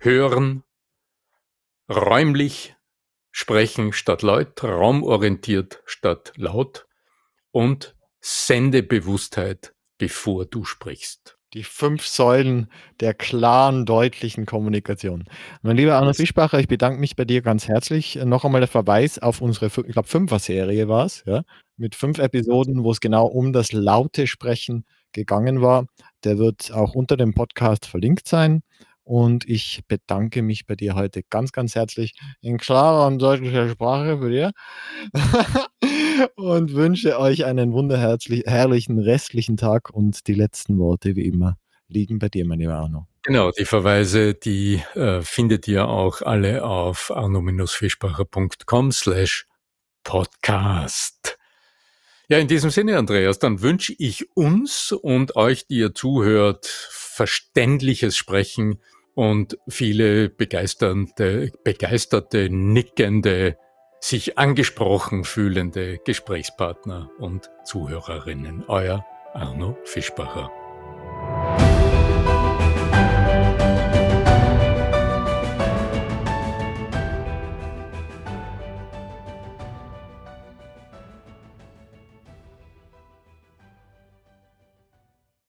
Hören, 0.00 0.62
räumlich 1.90 2.73
Sprechen 3.36 3.92
statt 3.92 4.22
laut, 4.22 4.62
raumorientiert 4.62 5.82
statt 5.86 6.32
laut 6.36 6.86
und 7.50 7.96
Sendebewusstheit, 8.20 9.74
bevor 9.98 10.46
du 10.46 10.64
sprichst. 10.64 11.36
Die 11.52 11.64
fünf 11.64 12.06
Säulen 12.06 12.70
der 13.00 13.12
klaren, 13.12 13.86
deutlichen 13.86 14.46
Kommunikation. 14.46 15.24
Mein 15.62 15.76
lieber 15.76 15.96
Arno 15.96 16.12
Fischbacher, 16.12 16.60
ich 16.60 16.68
bedanke 16.68 17.00
mich 17.00 17.16
bei 17.16 17.24
dir 17.24 17.42
ganz 17.42 17.66
herzlich. 17.66 18.14
Noch 18.24 18.44
einmal 18.44 18.60
der 18.60 18.68
Verweis 18.68 19.18
auf 19.18 19.40
unsere, 19.40 19.66
ich 19.66 19.92
glaube, 19.92 20.06
Fünfer-Serie 20.06 20.86
war 20.86 21.04
es, 21.04 21.24
ja, 21.26 21.42
mit 21.76 21.96
fünf 21.96 22.20
Episoden, 22.20 22.84
wo 22.84 22.92
es 22.92 23.00
genau 23.00 23.26
um 23.26 23.52
das 23.52 23.72
laute 23.72 24.28
Sprechen 24.28 24.84
gegangen 25.10 25.60
war. 25.60 25.86
Der 26.22 26.38
wird 26.38 26.70
auch 26.72 26.94
unter 26.94 27.16
dem 27.16 27.34
Podcast 27.34 27.86
verlinkt 27.86 28.28
sein. 28.28 28.62
Und 29.04 29.48
ich 29.48 29.82
bedanke 29.86 30.42
mich 30.42 30.66
bei 30.66 30.76
dir 30.76 30.94
heute 30.94 31.22
ganz, 31.28 31.52
ganz 31.52 31.74
herzlich 31.74 32.14
in 32.40 32.56
klarer 32.56 33.06
und 33.06 33.20
deutlicher 33.20 33.68
Sprache 33.68 34.18
für 34.18 34.30
dir 34.30 34.52
und 36.36 36.72
wünsche 36.72 37.18
euch 37.18 37.44
einen 37.44 37.72
wunderherrlichen 37.72 38.98
restlichen 38.98 39.58
Tag 39.58 39.90
und 39.90 40.26
die 40.26 40.34
letzten 40.34 40.78
Worte 40.78 41.16
wie 41.16 41.26
immer 41.26 41.58
liegen 41.88 42.18
bei 42.18 42.28
dir, 42.28 42.46
mein 42.46 42.58
lieber 42.58 42.74
Arno. 42.74 43.06
Genau, 43.22 43.50
die 43.50 43.64
Verweise, 43.64 44.34
die 44.34 44.82
äh, 44.94 45.22
findet 45.22 45.68
ihr 45.68 45.88
auch 45.88 46.22
alle 46.22 46.64
auf 46.64 47.10
arno-fischbacher.com 47.10 48.92
slash 48.92 49.46
podcast. 50.02 51.38
Ja, 52.28 52.38
in 52.38 52.48
diesem 52.48 52.70
Sinne, 52.70 52.98
Andreas, 52.98 53.38
dann 53.38 53.60
wünsche 53.60 53.94
ich 53.98 54.34
uns 54.34 54.92
und 54.92 55.36
euch, 55.36 55.66
die 55.66 55.76
ihr 55.76 55.94
zuhört, 55.94 56.66
verständliches 56.66 58.16
Sprechen 58.16 58.80
und 59.14 59.58
viele 59.68 60.28
begeisternde, 60.28 61.52
begeisterte, 61.64 62.48
nickende, 62.50 63.56
sich 64.00 64.36
angesprochen 64.36 65.24
fühlende 65.24 65.98
Gesprächspartner 66.04 67.10
und 67.18 67.50
Zuhörerinnen. 67.64 68.64
Euer 68.68 69.04
Arno 69.32 69.78
Fischbacher. 69.84 70.50